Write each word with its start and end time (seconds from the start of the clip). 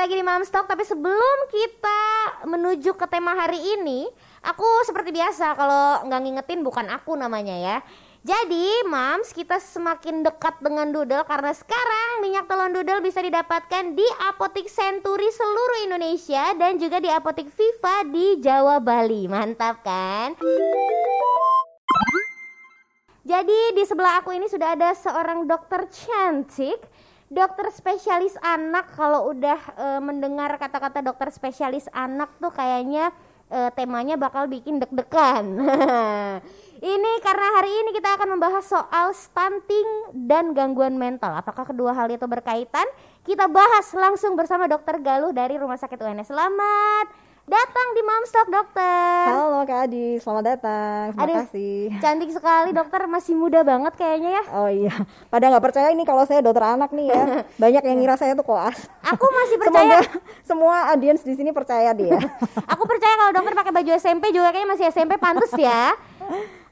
lagi 0.00 0.16
di 0.16 0.24
Mom 0.24 0.40
Stock 0.48 0.64
Tapi 0.64 0.80
sebelum 0.80 1.38
kita 1.52 2.00
menuju 2.48 2.96
ke 2.96 3.04
tema 3.04 3.36
hari 3.36 3.60
ini 3.76 4.08
Aku 4.40 4.64
seperti 4.88 5.12
biasa 5.12 5.52
kalau 5.52 6.08
nggak 6.08 6.20
ngingetin 6.24 6.64
bukan 6.64 6.88
aku 6.88 7.12
namanya 7.20 7.52
ya 7.52 7.78
jadi, 8.20 8.84
Mams, 8.84 9.32
kita 9.32 9.56
semakin 9.56 10.20
dekat 10.20 10.60
dengan 10.60 10.92
Doodle 10.92 11.24
karena 11.24 11.56
sekarang 11.56 12.20
minyak 12.20 12.44
telon 12.52 12.76
Doodle 12.76 13.00
bisa 13.00 13.24
didapatkan 13.24 13.96
di 13.96 14.04
apotik 14.28 14.68
Century 14.68 15.32
seluruh 15.32 15.88
Indonesia 15.88 16.52
dan 16.52 16.76
juga 16.76 17.00
di 17.00 17.08
apotik 17.08 17.48
Viva 17.48 18.04
di 18.04 18.36
Jawa 18.44 18.76
Bali. 18.76 19.24
Mantap 19.24 19.80
kan? 19.80 20.36
Jadi 23.24 23.72
di 23.72 23.88
sebelah 23.88 24.20
aku 24.20 24.36
ini 24.36 24.52
sudah 24.52 24.76
ada 24.76 24.92
seorang 24.92 25.48
dokter 25.48 25.88
cantik 25.88 26.76
dokter 27.30 27.70
spesialis 27.70 28.34
anak 28.42 28.90
kalau 28.98 29.30
udah 29.30 29.58
e, 29.78 29.86
mendengar 30.02 30.50
kata-kata 30.58 30.98
dokter 30.98 31.30
spesialis 31.30 31.86
anak 31.94 32.26
tuh 32.42 32.50
kayaknya 32.50 33.14
e, 33.46 33.70
temanya 33.78 34.18
bakal 34.18 34.50
bikin 34.50 34.82
deg-degan. 34.82 35.46
ini 36.94 37.12
karena 37.22 37.46
hari 37.54 37.70
ini 37.70 37.90
kita 37.94 38.18
akan 38.18 38.34
membahas 38.34 38.66
soal 38.66 39.14
stunting 39.14 40.10
dan 40.26 40.50
gangguan 40.58 40.98
mental. 40.98 41.30
Apakah 41.38 41.70
kedua 41.70 41.94
hal 41.94 42.10
itu 42.10 42.26
berkaitan? 42.26 42.84
Kita 43.22 43.46
bahas 43.46 43.86
langsung 43.94 44.34
bersama 44.34 44.66
dokter 44.66 44.98
Galuh 44.98 45.30
dari 45.30 45.54
Rumah 45.54 45.78
Sakit 45.78 46.02
UNS. 46.02 46.34
Selamat 46.34 47.29
datang 47.46 47.86
di 47.96 48.02
Mamstock 48.04 48.48
dokter. 48.52 49.24
Halo 49.32 49.64
Kak 49.64 49.88
Adi, 49.88 50.20
selamat 50.20 50.44
datang. 50.44 51.04
Terima 51.14 51.24
Aduh, 51.24 51.36
kasih. 51.44 51.80
Cantik 51.98 52.30
sekali 52.32 52.70
dokter, 52.72 53.00
masih 53.08 53.34
muda 53.36 53.60
banget 53.64 53.92
kayaknya 53.96 54.30
ya. 54.36 54.44
Oh 54.52 54.68
iya, 54.68 54.92
pada 55.32 55.48
nggak 55.48 55.64
percaya 55.64 55.88
ini 55.92 56.04
kalau 56.04 56.24
saya 56.28 56.44
dokter 56.44 56.64
anak 56.64 56.90
nih 56.92 57.08
ya. 57.08 57.22
Banyak 57.62 57.82
yang 57.86 57.96
ngira 58.02 58.16
saya 58.20 58.32
tuh 58.36 58.44
koas. 58.44 58.76
Aku 59.04 59.24
masih 59.24 59.56
percaya. 59.62 59.98
Semoga 60.04 60.20
semua 60.44 60.76
audiens 60.92 61.22
di 61.24 61.34
sini 61.34 61.50
percaya 61.50 61.90
dia. 61.96 62.18
Aku 62.76 62.84
percaya 62.84 63.14
kalau 63.16 63.32
dokter 63.32 63.54
pakai 63.56 63.72
baju 63.72 63.90
SMP 63.96 64.30
juga 64.30 64.52
kayaknya 64.52 64.68
masih 64.76 64.86
SMP 64.92 65.16
pantas 65.16 65.52
ya 65.56 65.96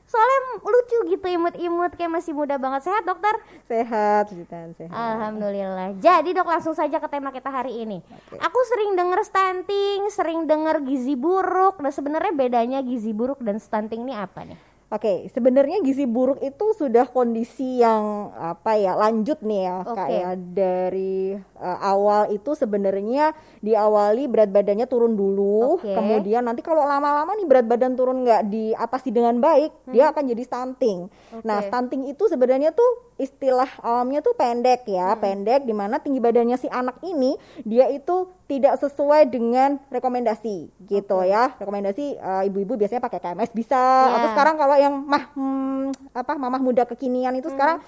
soalnya 0.09 0.39
lucu 0.65 0.99
gitu 1.13 1.27
imut-imut 1.29 1.93
kayak 1.95 2.13
masih 2.19 2.33
muda 2.33 2.57
banget. 2.57 2.89
Sehat 2.89 3.05
dokter? 3.05 3.35
Sehat 3.69 4.33
Jitan 4.33 4.73
sehat. 4.75 4.91
Alhamdulillah. 4.91 6.01
Jadi 6.01 6.33
dok 6.33 6.49
langsung 6.49 6.73
saja 6.73 6.97
ke 6.97 7.09
tema 7.13 7.29
kita 7.29 7.53
hari 7.53 7.85
ini. 7.85 8.01
Okay. 8.01 8.41
aku 8.41 8.59
sering 8.67 8.97
denger 8.97 9.21
stunting 9.23 10.01
sering 10.09 10.49
denger 10.49 10.81
gizi 10.83 11.15
buruk. 11.15 11.79
Nah 11.85 11.93
sebenarnya 11.93 12.33
bedanya 12.33 12.81
gizi 12.81 13.13
buruk 13.13 13.39
dan 13.45 13.61
stunting 13.61 14.03
ini 14.09 14.17
apa 14.17 14.49
nih 14.49 14.68
Oke, 14.89 15.05
okay, 15.05 15.19
sebenarnya 15.29 15.85
gizi 15.85 16.09
buruk 16.09 16.41
itu 16.41 16.73
sudah 16.73 17.05
kondisi 17.13 17.85
yang 17.85 18.33
apa 18.33 18.73
ya 18.81 18.97
lanjut 18.97 19.37
nih 19.45 19.69
ya 19.69 19.77
okay. 19.85 19.97
kayak 20.01 20.35
dari 20.57 21.37
uh, 21.61 21.79
awal 21.85 22.33
itu 22.33 22.57
sebenarnya 22.57 23.37
diawali 23.61 24.25
berat 24.33 24.49
badannya 24.49 24.89
turun 24.89 25.13
dulu, 25.13 25.77
okay. 25.77 25.93
kemudian 25.93 26.41
nanti 26.49 26.65
kalau 26.65 26.89
lama-lama 26.89 27.37
nih 27.37 27.45
berat 27.45 27.69
badan 27.69 28.01
turun 28.01 28.25
nggak 28.25 28.49
diatasi 28.49 29.13
dengan 29.13 29.37
baik, 29.45 29.77
hmm. 29.77 29.93
dia 29.93 30.09
akan 30.09 30.25
jadi 30.25 30.43
stunting. 30.49 31.13
Okay. 31.37 31.45
Nah, 31.45 31.61
stunting 31.69 32.09
itu 32.09 32.25
sebenarnya 32.25 32.73
tuh 32.73 33.08
istilah 33.19 33.69
alamnya 33.83 34.23
tuh 34.23 34.33
pendek 34.39 34.87
ya, 34.87 35.13
hmm. 35.13 35.21
pendek 35.21 35.61
di 35.67 35.75
mana 35.75 35.99
tinggi 35.99 36.23
badannya 36.23 36.55
si 36.55 36.71
anak 36.71 37.03
ini 37.03 37.35
dia 37.67 37.91
itu 37.91 38.31
tidak 38.49 38.81
sesuai 38.81 39.29
dengan 39.29 39.77
rekomendasi 39.93 40.73
gitu 40.89 41.21
okay. 41.21 41.37
ya 41.37 41.53
rekomendasi 41.61 42.17
uh, 42.17 42.43
ibu-ibu 42.49 42.81
biasanya 42.81 43.05
pakai 43.05 43.21
KMS 43.21 43.53
bisa 43.53 43.77
yeah. 43.77 44.17
atau 44.17 44.29
sekarang 44.33 44.57
kalau 44.57 44.77
yang 44.81 44.95
mah 45.05 45.25
hmm, 45.37 46.17
apa 46.17 46.33
mamah 46.41 46.63
muda 46.63 46.89
kekinian 46.89 47.37
itu 47.37 47.53
hmm. 47.53 47.57
sekarang 47.59 47.79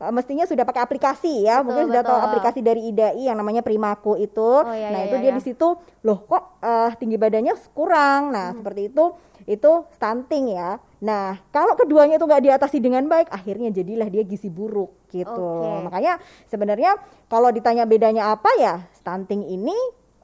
uh, 0.00 0.12
mestinya 0.14 0.46
sudah 0.46 0.64
pakai 0.64 0.82
aplikasi 0.82 1.46
ya 1.46 1.60
betul, 1.60 1.66
mungkin 1.70 1.84
sudah 1.94 2.02
tahu 2.06 2.18
aplikasi 2.18 2.60
dari 2.62 2.90
IDAI 2.90 3.30
yang 3.30 3.38
namanya 3.38 3.62
Primaku 3.62 4.18
itu 4.18 4.64
oh, 4.64 4.74
iya, 4.74 4.90
nah 4.94 5.00
iya, 5.04 5.08
itu 5.10 5.16
iya. 5.18 5.22
dia 5.28 5.32
di 5.34 5.42
situ 5.42 5.68
loh 6.06 6.18
kok 6.24 6.62
uh, 6.62 6.90
tinggi 6.96 7.20
badannya 7.20 7.54
kurang 7.76 8.32
nah 8.32 8.50
hmm. 8.50 8.58
seperti 8.62 8.82
itu 8.90 9.04
itu 9.48 9.88
stunting 9.96 10.52
ya. 10.52 10.76
Nah, 11.00 11.40
kalau 11.48 11.72
keduanya 11.72 12.20
itu 12.20 12.28
nggak 12.28 12.44
diatasi 12.44 12.84
dengan 12.84 13.08
baik, 13.08 13.32
akhirnya 13.32 13.72
jadilah 13.72 14.04
dia 14.12 14.20
gizi 14.28 14.52
buruk 14.52 15.08
gitu. 15.08 15.64
Okay. 15.64 15.88
Makanya 15.88 16.12
sebenarnya 16.52 17.00
kalau 17.32 17.48
ditanya 17.48 17.88
bedanya 17.88 18.36
apa 18.36 18.52
ya, 18.60 18.84
stunting 18.92 19.48
ini 19.48 19.76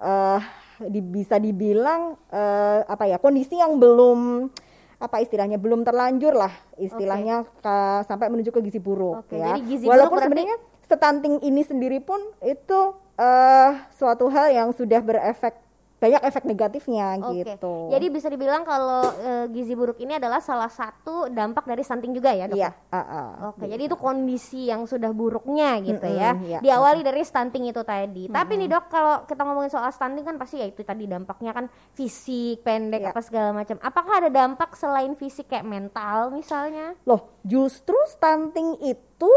uh, 0.05 0.45
di, 0.85 1.01
bisa 1.01 1.41
dibilang 1.41 2.21
uh, 2.29 2.85
apa 2.85 3.09
ya 3.09 3.17
kondisi 3.17 3.57
yang 3.57 3.81
belum 3.81 4.53
apa 4.99 5.17
istilahnya 5.23 5.59
belum 5.59 5.83
terlanjur 5.83 6.35
lah 6.37 6.53
istilahnya 6.79 7.43
okay. 7.43 7.63
ke, 7.65 7.75
sampai 8.07 8.31
menuju 8.31 8.51
ke 8.55 8.61
gizi 8.63 8.79
buruk 8.79 9.27
okay, 9.27 9.43
ya. 9.43 9.59
gizi 9.59 9.85
Walaupun 9.89 10.19
berarti... 10.21 10.27
sebenarnya 10.31 10.57
stunting 10.85 11.35
ini 11.43 11.63
sendiri 11.65 11.99
pun 11.99 12.21
itu 12.45 12.95
uh, 13.19 13.71
suatu 13.97 14.29
hal 14.31 14.53
yang 14.53 14.69
sudah 14.71 15.01
berefek 15.01 15.64
banyak 16.05 16.23
efek 16.29 16.45
negatifnya 16.45 17.17
okay. 17.17 17.57
gitu. 17.57 17.89
Jadi 17.89 18.07
bisa 18.13 18.29
dibilang 18.29 18.61
kalau 18.69 19.09
e, 19.17 19.31
gizi 19.57 19.73
buruk 19.73 19.97
ini 20.05 20.21
adalah 20.21 20.45
salah 20.45 20.69
satu 20.69 21.33
dampak 21.33 21.65
dari 21.65 21.81
stunting 21.81 22.13
juga 22.13 22.37
ya, 22.37 22.45
Dok? 22.45 22.61
Iya, 22.61 22.71
uh, 22.71 22.99
uh, 23.01 23.29
Oke, 23.49 23.65
gitu. 23.65 23.73
jadi 23.73 23.83
itu 23.89 23.97
kondisi 23.97 24.69
yang 24.69 24.85
sudah 24.85 25.09
buruknya 25.17 25.81
gitu 25.81 26.05
mm 26.05 26.13
-hmm, 26.13 26.21
ya. 26.21 26.31
Iya, 26.45 26.59
Diawali 26.61 27.01
dari 27.01 27.25
stunting 27.25 27.73
itu 27.73 27.81
tadi. 27.81 28.29
Mm 28.29 28.29
-hmm. 28.29 28.37
Tapi 28.37 28.53
nih, 28.61 28.69
Dok, 28.69 28.85
kalau 28.93 29.15
kita 29.25 29.43
ngomongin 29.49 29.73
soal 29.73 29.89
stunting 29.89 30.25
kan 30.29 30.37
pasti 30.37 30.61
ya 30.61 30.67
itu 30.69 30.85
tadi 30.85 31.09
dampaknya 31.09 31.57
kan 31.57 31.73
fisik, 31.97 32.61
pendek 32.61 33.01
yeah. 33.01 33.11
apa 33.17 33.21
segala 33.25 33.51
macam. 33.57 33.81
Apakah 33.81 34.15
ada 34.21 34.31
dampak 34.31 34.77
selain 34.77 35.17
fisik 35.17 35.49
kayak 35.49 35.65
mental 35.65 36.29
misalnya? 36.37 36.93
Loh, 37.09 37.41
justru 37.41 37.97
stunting 38.13 38.77
itu 38.85 39.33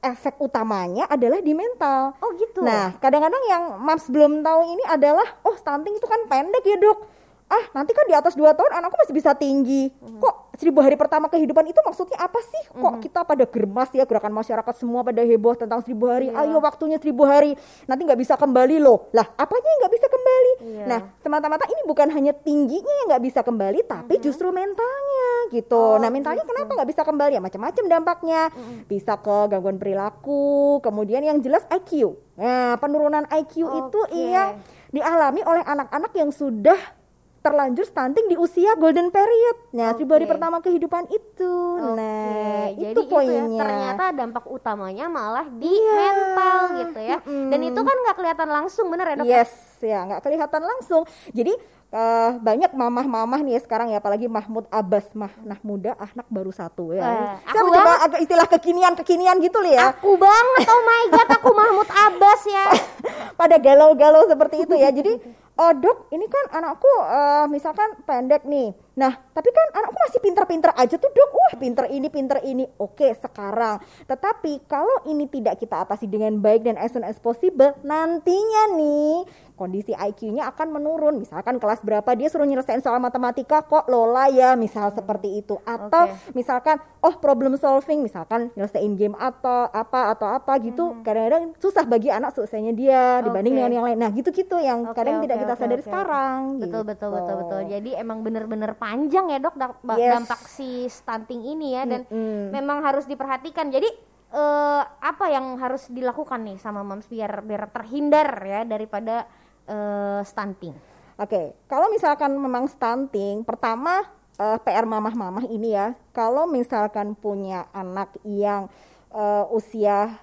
efek 0.00 0.40
utamanya 0.40 1.04
adalah 1.06 1.44
di 1.44 1.52
mental. 1.52 2.16
Oh 2.20 2.32
gitu. 2.36 2.64
Nah, 2.64 2.96
kadang-kadang 2.98 3.44
yang 3.48 3.64
Mams 3.80 4.08
belum 4.08 4.40
tahu 4.40 4.60
ini 4.64 4.84
adalah, 4.88 5.24
oh 5.44 5.54
stunting 5.56 5.96
itu 5.96 6.06
kan 6.08 6.24
pendek 6.26 6.64
ya 6.64 6.76
dok 6.80 7.19
ah 7.50 7.64
nanti 7.74 7.90
kan 7.90 8.06
di 8.06 8.14
atas 8.14 8.38
dua 8.38 8.54
tahun 8.54 8.70
anakku 8.78 8.94
masih 8.94 9.10
bisa 9.10 9.34
tinggi 9.34 9.90
mm-hmm. 9.90 10.22
kok 10.22 10.54
seribu 10.54 10.78
hari 10.86 10.94
pertama 10.94 11.26
kehidupan 11.26 11.66
itu 11.66 11.82
maksudnya 11.82 12.14
apa 12.22 12.38
sih 12.46 12.62
kok 12.70 12.78
mm-hmm. 12.78 13.02
kita 13.02 13.26
pada 13.26 13.42
germas 13.42 13.90
ya 13.90 14.06
gerakan 14.06 14.30
masyarakat 14.30 14.74
semua 14.78 15.02
pada 15.02 15.18
heboh 15.26 15.58
tentang 15.58 15.82
seribu 15.82 16.06
hari 16.06 16.30
yeah. 16.30 16.46
ayo 16.46 16.62
waktunya 16.62 17.02
seribu 17.02 17.26
hari 17.26 17.58
nanti 17.90 18.06
nggak 18.06 18.20
bisa 18.22 18.38
kembali 18.38 18.78
loh 18.78 19.10
lah 19.10 19.26
apanya 19.34 19.66
yang 19.66 19.80
nggak 19.82 19.94
bisa 19.98 20.06
kembali 20.06 20.52
yeah. 20.62 20.86
nah 20.86 21.00
semata-mata 21.18 21.66
ini 21.66 21.82
bukan 21.90 22.08
hanya 22.14 22.32
tingginya 22.38 22.94
yang 23.02 23.06
nggak 23.18 23.24
bisa 23.26 23.40
kembali 23.42 23.80
tapi 23.82 24.14
mm-hmm. 24.14 24.26
justru 24.30 24.48
mentalnya 24.54 25.32
gitu 25.50 25.74
oh, 25.74 25.98
nah 25.98 26.06
mentalnya 26.06 26.46
gitu. 26.46 26.54
kenapa 26.54 26.70
nggak 26.78 26.90
bisa 26.94 27.02
kembali 27.02 27.32
ya 27.34 27.42
macam-macam 27.42 27.84
dampaknya 27.90 28.40
mm-hmm. 28.54 28.78
bisa 28.86 29.18
ke 29.18 29.36
gangguan 29.50 29.74
perilaku 29.82 30.78
kemudian 30.86 31.26
yang 31.26 31.42
jelas 31.42 31.66
IQ 31.66 32.14
nah 32.38 32.78
penurunan 32.78 33.26
IQ 33.26 33.66
okay. 33.66 33.78
itu 33.82 34.00
yang 34.30 34.62
dialami 34.94 35.42
oleh 35.42 35.66
anak-anak 35.66 36.12
yang 36.14 36.30
sudah 36.30 36.99
terlanjur 37.40 37.88
stunting 37.88 38.28
di 38.28 38.36
usia 38.36 38.76
golden 38.76 39.08
period. 39.08 39.56
Nah, 39.72 39.96
okay. 39.96 40.04
hari 40.04 40.28
pertama 40.28 40.60
kehidupan 40.60 41.08
itu. 41.08 41.54
Okay. 41.80 41.96
Nah, 41.96 42.64
Jadi 42.76 42.92
itu 42.92 43.00
poinnya. 43.08 43.44
Itu 43.48 43.56
ya, 43.56 43.60
ternyata 43.64 44.04
dampak 44.12 44.44
utamanya 44.44 45.06
malah 45.08 45.48
di 45.48 45.72
yeah. 45.72 45.96
mental 45.96 46.60
gitu 46.84 47.00
ya. 47.00 47.18
Mm. 47.24 47.48
Dan 47.48 47.60
itu 47.64 47.80
kan 47.80 47.96
nggak 47.96 48.16
kelihatan 48.20 48.48
langsung, 48.52 48.86
bener 48.92 49.06
ya 49.08 49.14
dok? 49.16 49.24
Yes, 49.24 49.52
ya 49.80 49.98
nggak 50.04 50.20
kelihatan 50.20 50.62
langsung. 50.62 51.02
Jadi 51.32 51.56
uh, 51.94 52.30
banyak 52.38 52.70
mamah-mamah 52.72 53.40
nih 53.42 53.58
ya 53.58 53.60
sekarang 53.62 53.88
ya 53.92 53.98
apalagi 53.98 54.26
Mahmud 54.30 54.66
Abbas 54.70 55.10
mah 55.14 55.32
nah 55.42 55.58
muda 55.64 55.94
anak 55.98 56.26
baru 56.30 56.52
satu 56.54 56.94
ya. 56.94 57.02
Uh, 57.02 57.34
aku 57.50 57.66
coba 57.72 57.92
agak 58.04 58.20
istilah 58.24 58.46
kekinian-kekinian 58.46 59.36
gitu 59.42 59.58
loh 59.60 59.72
ya. 59.72 59.94
Aku 59.94 60.14
banget 60.16 60.66
oh 60.66 60.82
my 60.84 61.04
god 61.12 61.28
aku 61.40 61.50
Mahmud 61.52 61.88
Abbas 61.88 62.40
ya. 62.46 62.66
Pada 63.40 63.56
galau-galau 63.58 64.28
seperti 64.28 64.68
itu 64.68 64.74
ya. 64.78 64.90
Jadi 64.92 65.12
oh 65.60 65.72
dok 65.76 66.08
ini 66.16 66.24
kan 66.24 66.44
anakku 66.56 66.88
uh, 66.88 67.44
misalkan 67.52 67.92
pendek 68.08 68.48
nih 68.48 68.72
nah 69.00 69.16
tapi 69.32 69.48
kan 69.48 69.80
anakku 69.80 69.96
masih 69.96 70.20
pinter-pinter 70.20 70.70
aja 70.76 71.00
tuh 71.00 71.08
dok 71.08 71.30
wah 71.32 71.54
pinter 71.56 71.88
ini 71.88 72.12
pinter 72.12 72.38
ini 72.44 72.68
oke 72.76 73.08
sekarang 73.16 73.80
tetapi 74.04 74.68
kalau 74.68 75.08
ini 75.08 75.24
tidak 75.32 75.56
kita 75.56 75.80
atasi 75.80 76.04
dengan 76.04 76.36
baik 76.36 76.68
dan 76.68 76.76
as 76.76 76.92
soon 76.92 77.08
as 77.08 77.16
possible 77.16 77.72
nantinya 77.80 78.76
nih 78.76 79.24
kondisi 79.60 79.92
IQ-nya 79.92 80.48
akan 80.48 80.72
menurun. 80.72 81.20
Misalkan 81.20 81.60
kelas 81.60 81.84
berapa 81.84 82.08
dia 82.16 82.32
suruh 82.32 82.48
nyelesain 82.48 82.80
soal 82.80 82.96
matematika 82.96 83.60
kok 83.60 83.84
lola 83.92 84.32
ya, 84.32 84.56
misal 84.56 84.88
hmm. 84.88 84.96
seperti 84.96 85.44
itu. 85.44 85.60
Atau 85.68 86.08
okay. 86.08 86.32
misalkan 86.32 86.80
oh 87.04 87.20
problem 87.20 87.60
solving 87.60 88.00
misalkan 88.00 88.48
nyelesain 88.56 88.96
game 88.96 89.12
atau 89.20 89.68
apa 89.68 90.16
atau 90.16 90.32
apa 90.32 90.56
gitu. 90.64 90.96
Hmm. 90.96 91.04
Kadang-kadang 91.04 91.52
susah 91.60 91.84
bagi 91.84 92.08
anak 92.08 92.32
seusianya 92.32 92.72
dia 92.72 93.20
dibanding 93.20 93.52
okay. 93.52 93.60
dengan 93.60 93.72
yang 93.76 93.84
lain. 93.84 93.98
Nah, 94.00 94.10
gitu-gitu 94.16 94.56
yang 94.56 94.88
okay, 94.88 94.96
kadang 94.96 95.20
okay, 95.20 95.24
tidak 95.28 95.36
kita 95.44 95.54
sadari 95.60 95.82
okay. 95.84 95.88
sekarang. 95.92 96.40
Betul 96.56 96.64
gitu. 96.64 96.88
betul 96.88 97.08
betul 97.12 97.34
betul. 97.44 97.60
Jadi 97.68 97.90
emang 98.00 98.18
bener-bener 98.24 98.72
panjang 98.90 99.26
ya, 99.30 99.38
Dok, 99.38 99.54
yes. 99.94 100.10
dampak 100.18 100.40
si 100.50 100.90
stunting 100.90 101.46
ini 101.46 101.78
ya 101.78 101.86
dan 101.86 102.02
hmm. 102.10 102.50
memang 102.50 102.82
harus 102.82 103.06
diperhatikan. 103.06 103.70
Jadi 103.70 103.86
uh, 104.34 104.82
apa 104.82 105.30
yang 105.30 105.54
harus 105.62 105.86
dilakukan 105.86 106.42
nih 106.42 106.58
sama 106.58 106.82
moms 106.82 107.06
biar 107.06 107.46
biar 107.46 107.70
terhindar 107.70 108.34
ya 108.42 108.66
daripada 108.66 109.30
uh, 109.70 110.26
stunting? 110.26 110.74
Oke, 111.20 111.30
okay. 111.30 111.46
kalau 111.70 111.86
misalkan 111.92 112.34
memang 112.34 112.66
stunting, 112.66 113.46
pertama 113.46 114.02
uh, 114.40 114.58
PR 114.58 114.88
mamah-mamah 114.88 115.46
ini 115.46 115.76
ya, 115.76 115.94
kalau 116.10 116.50
misalkan 116.50 117.14
punya 117.14 117.70
anak 117.70 118.16
yang 118.26 118.66
uh, 119.14 119.44
usia 119.54 120.16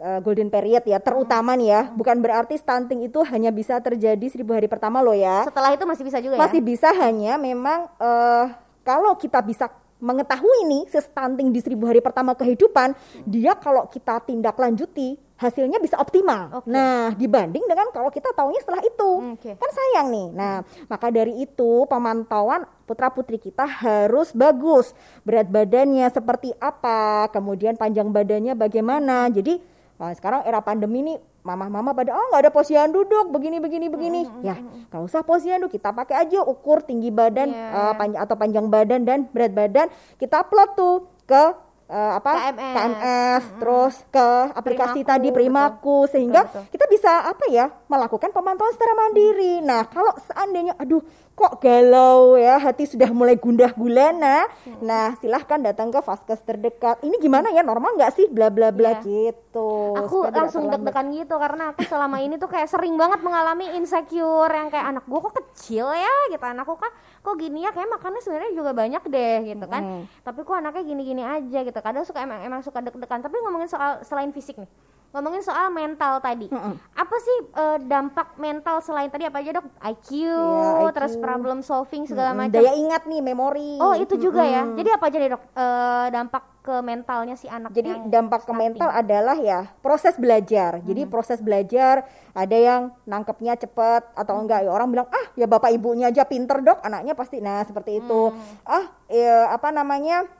uh, 0.00 0.18
golden 0.24 0.48
period 0.48 0.82
ya, 0.88 0.98
terutama 0.98 1.54
nih 1.54 1.68
ya. 1.70 1.82
Bukan 1.92 2.18
berarti 2.18 2.56
stunting 2.56 3.06
itu 3.06 3.20
hanya 3.28 3.52
bisa 3.52 3.78
terjadi 3.78 4.26
seribu 4.26 4.56
hari 4.56 4.66
pertama 4.66 5.04
loh 5.04 5.14
ya. 5.14 5.46
Setelah 5.46 5.76
itu 5.76 5.84
masih 5.84 6.04
bisa 6.08 6.18
juga 6.18 6.34
ya? 6.34 6.40
Masih 6.40 6.60
bisa 6.64 6.88
hanya 6.96 7.36
memang 7.36 7.86
uh, 8.00 8.50
kalau 8.82 9.14
kita 9.14 9.38
bisa 9.44 9.68
mengetahui 10.00 10.64
nih 10.64 10.82
stunting 10.96 11.52
di 11.52 11.60
seribu 11.60 11.84
hari 11.84 12.00
pertama 12.00 12.32
kehidupan, 12.32 12.96
dia 13.28 13.52
kalau 13.52 13.84
kita 13.84 14.16
tindak 14.24 14.56
lanjuti 14.56 15.20
hasilnya 15.40 15.80
bisa 15.80 15.96
optimal. 15.96 16.60
Okay. 16.60 16.68
Nah, 16.68 17.16
dibanding 17.16 17.64
dengan 17.64 17.88
kalau 17.92 18.12
kita 18.12 18.28
tahunya 18.32 18.60
setelah 18.60 18.84
itu. 18.84 19.10
Okay. 19.40 19.56
Kan 19.56 19.70
sayang 19.72 20.08
nih. 20.12 20.28
Nah, 20.36 20.54
maka 20.88 21.08
dari 21.08 21.44
itu 21.44 21.88
pemantauan 21.88 22.68
putra-putri 22.84 23.40
kita 23.40 23.64
harus 23.64 24.36
bagus. 24.36 24.92
Berat 25.24 25.48
badannya 25.48 26.08
seperti 26.12 26.52
apa, 26.60 27.28
kemudian 27.32 27.76
panjang 27.80 28.12
badannya 28.12 28.52
bagaimana. 28.52 29.32
Jadi, 29.32 29.60
nah 30.00 30.16
sekarang 30.16 30.40
era 30.48 30.64
pandemi 30.64 31.04
ini 31.04 31.14
mama-mama 31.44 31.92
pada 31.92 32.16
oh 32.16 32.26
nggak 32.32 32.48
ada 32.48 32.52
posyandu 32.52 33.04
duduk 33.04 33.36
begini 33.36 33.60
begini 33.60 33.86
begini 33.92 34.20
mm 34.24 34.32
-hmm. 34.32 34.44
ya 34.48 34.56
nggak 34.88 35.02
usah 35.04 35.20
posyandu 35.20 35.68
kita 35.68 35.92
pakai 35.92 36.24
aja 36.24 36.40
ukur 36.40 36.80
tinggi 36.80 37.12
badan 37.12 37.52
yeah. 37.52 37.92
uh, 37.92 37.94
panjang 37.96 38.20
atau 38.24 38.36
panjang 38.40 38.66
badan 38.72 39.00
dan 39.04 39.28
berat 39.28 39.52
badan 39.52 39.92
kita 40.16 40.40
plot 40.48 40.72
tuh 40.72 41.04
ke 41.28 41.42
uh, 41.90 42.12
apa 42.16 42.32
KMS, 42.32 42.74
KMS 42.74 43.42
hmm. 43.42 43.58
terus 43.58 43.94
ke 44.08 44.28
aplikasi 44.54 45.00
Primaku, 45.02 45.10
tadi 45.10 45.28
Primaku 45.34 45.96
betul. 46.06 46.12
sehingga 46.14 46.40
betul, 46.46 46.54
betul. 46.62 46.72
kita 46.78 46.84
bisa 46.86 47.12
apa 47.26 47.44
ya 47.50 47.66
melakukan 47.90 48.30
pemantauan 48.30 48.72
secara 48.72 48.94
mandiri. 48.94 49.58
Nah, 49.60 49.82
kalau 49.90 50.14
seandainya 50.30 50.78
aduh 50.78 51.02
kok 51.40 51.56
galau 51.64 52.36
ya 52.36 52.60
hati 52.60 52.84
sudah 52.84 53.08
mulai 53.16 53.40
gundah 53.40 53.72
gulana. 53.72 54.44
Hmm. 54.68 54.84
nah 54.84 55.16
silahkan 55.16 55.56
datang 55.56 55.88
ke 55.88 55.96
vaskes 56.04 56.44
terdekat. 56.44 57.00
Ini 57.00 57.16
gimana 57.16 57.48
ya 57.48 57.64
normal 57.64 57.96
nggak 57.96 58.12
sih? 58.12 58.28
Bla 58.28 58.52
bla 58.52 58.68
bla 58.68 59.00
yeah. 59.00 59.32
gitu. 59.32 59.96
Aku 59.96 60.28
langsung 60.28 60.68
deg-degan 60.68 61.08
gitu 61.16 61.34
karena 61.40 61.72
aku 61.72 61.88
selama 61.88 62.20
ini 62.20 62.36
tuh 62.36 62.52
kayak 62.52 62.68
sering 62.68 63.00
banget 63.00 63.24
mengalami 63.24 63.72
insecure 63.80 64.52
yang 64.52 64.68
kayak 64.68 64.92
anak 64.92 65.08
gua 65.08 65.24
kok 65.24 65.40
kecil 65.40 65.88
ya? 65.96 66.14
Gitu. 66.28 66.44
Anakku 66.44 66.76
kan 66.76 66.92
kok 67.24 67.34
gini 67.40 67.64
ya? 67.64 67.72
Kayak 67.72 67.88
makannya 67.96 68.20
sebenarnya 68.20 68.52
juga 68.52 68.70
banyak 68.76 69.02
deh 69.08 69.38
gitu 69.56 69.66
kan. 69.66 69.82
Hmm. 69.82 70.04
tapi 70.20 70.44
kok 70.44 70.52
anaknya 70.60 70.84
gini-gini 70.84 71.22
aja 71.24 71.58
gitu. 71.64 71.78
Kadang 71.80 72.04
suka 72.04 72.20
emang 72.20 72.44
emang 72.44 72.60
suka 72.60 72.84
deg-degan. 72.84 73.24
Tapi 73.24 73.40
ngomongin 73.40 73.72
soal 73.72 74.04
selain 74.04 74.28
fisik 74.28 74.60
nih 74.60 74.68
ngomongin 75.10 75.42
soal 75.42 75.74
mental 75.74 76.22
tadi 76.22 76.46
mm 76.46 76.54
-mm. 76.54 76.74
apa 76.94 77.16
sih 77.18 77.38
uh, 77.58 77.78
dampak 77.82 78.38
mental 78.38 78.78
selain 78.78 79.10
tadi 79.10 79.26
apa 79.26 79.42
aja 79.42 79.58
dok 79.58 79.66
IQ, 79.82 80.08
yeah, 80.22 80.86
IQ. 80.86 80.94
terus 80.94 81.14
problem 81.18 81.66
solving 81.66 82.06
segala 82.06 82.30
mm 82.30 82.34
-hmm. 82.38 82.46
macam 82.46 82.62
daya 82.62 82.72
ingat 82.78 83.02
nih 83.10 83.20
memori 83.22 83.74
oh 83.82 83.98
itu 83.98 84.14
juga 84.14 84.46
mm 84.46 84.50
-hmm. 84.50 84.54
ya 84.54 84.62
jadi 84.78 84.88
apa 84.94 85.04
aja 85.10 85.16
nih 85.18 85.30
dok 85.34 85.42
uh, 85.42 86.06
dampak 86.14 86.44
ke 86.60 86.74
mentalnya 86.84 87.34
si 87.34 87.50
anak 87.50 87.74
jadi 87.74 87.90
dampak 88.06 88.46
ke 88.46 88.52
mental 88.54 88.86
adalah 88.86 89.34
ya 89.34 89.66
proses 89.82 90.14
belajar 90.14 90.78
mm 90.78 90.78
-hmm. 90.78 90.88
jadi 90.94 91.02
proses 91.10 91.38
belajar 91.42 92.06
ada 92.30 92.56
yang 92.56 92.94
nangkepnya 93.02 93.58
cepet 93.58 94.14
atau 94.14 94.34
mm. 94.38 94.42
enggak 94.46 94.60
ya 94.62 94.70
orang 94.70 94.88
bilang 94.94 95.08
ah 95.10 95.26
ya 95.34 95.50
bapak 95.50 95.74
ibunya 95.74 96.14
aja 96.14 96.22
pinter 96.22 96.62
dok 96.62 96.78
anaknya 96.86 97.18
pasti 97.18 97.42
nah 97.42 97.66
seperti 97.66 97.98
itu 97.98 98.30
mm. 98.30 98.70
ah 98.70 98.84
ya, 99.10 99.50
apa 99.50 99.74
namanya 99.74 100.30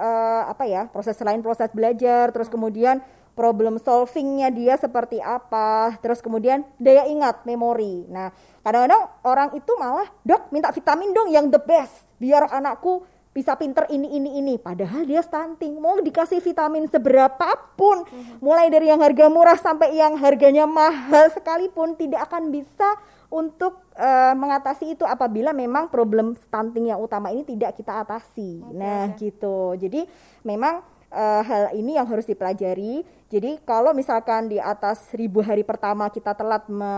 uh, 0.00 0.50
apa 0.50 0.64
ya 0.66 0.88
proses 0.90 1.14
selain 1.14 1.38
proses 1.44 1.70
belajar 1.70 2.34
terus 2.34 2.50
kemudian 2.50 2.98
problem 3.36 3.76
solvingnya 3.76 4.48
dia 4.48 4.80
seperti 4.80 5.20
apa, 5.20 6.00
terus 6.00 6.24
kemudian 6.24 6.64
daya 6.80 7.04
ingat, 7.04 7.44
memori. 7.44 8.08
Nah, 8.08 8.32
kadang-kadang 8.64 9.02
orang 9.28 9.52
itu 9.52 9.72
malah, 9.76 10.08
dok 10.24 10.48
minta 10.48 10.72
vitamin 10.72 11.12
dong 11.12 11.28
yang 11.28 11.52
the 11.52 11.60
best, 11.60 12.08
biar 12.16 12.48
anakku 12.48 13.04
bisa 13.36 13.52
pinter 13.52 13.84
ini 13.92 14.16
ini 14.16 14.40
ini 14.40 14.56
padahal 14.56 15.04
dia 15.04 15.20
stunting 15.20 15.76
mau 15.76 16.00
dikasih 16.00 16.40
vitamin 16.40 16.88
seberapapun 16.88 18.08
mm-hmm. 18.08 18.40
mulai 18.40 18.72
dari 18.72 18.88
yang 18.88 18.96
harga 19.04 19.28
murah 19.28 19.60
sampai 19.60 19.92
yang 19.92 20.16
harganya 20.16 20.64
mahal 20.64 21.28
sekalipun 21.36 22.00
tidak 22.00 22.24
akan 22.32 22.48
bisa 22.48 22.96
untuk 23.28 23.84
uh, 23.92 24.32
mengatasi 24.32 24.96
itu 24.96 25.04
apabila 25.04 25.52
memang 25.52 25.92
problem 25.92 26.32
stunting 26.48 26.88
yang 26.88 26.96
utama 26.96 27.28
ini 27.28 27.44
tidak 27.44 27.76
kita 27.76 28.00
atasi 28.00 28.64
okay. 28.64 28.72
nah 28.72 29.12
gitu 29.20 29.76
jadi 29.76 30.08
memang 30.40 30.80
uh, 31.16 31.42
hal 31.42 31.72
ini 31.72 31.96
yang 31.96 32.04
harus 32.04 32.28
dipelajari. 32.28 33.00
Jadi 33.32 33.58
kalau 33.64 33.96
misalkan 33.96 34.52
di 34.52 34.60
atas 34.60 35.10
ribu 35.16 35.40
hari 35.40 35.64
pertama 35.64 36.12
kita 36.12 36.36
telat 36.36 36.68
me 36.68 36.94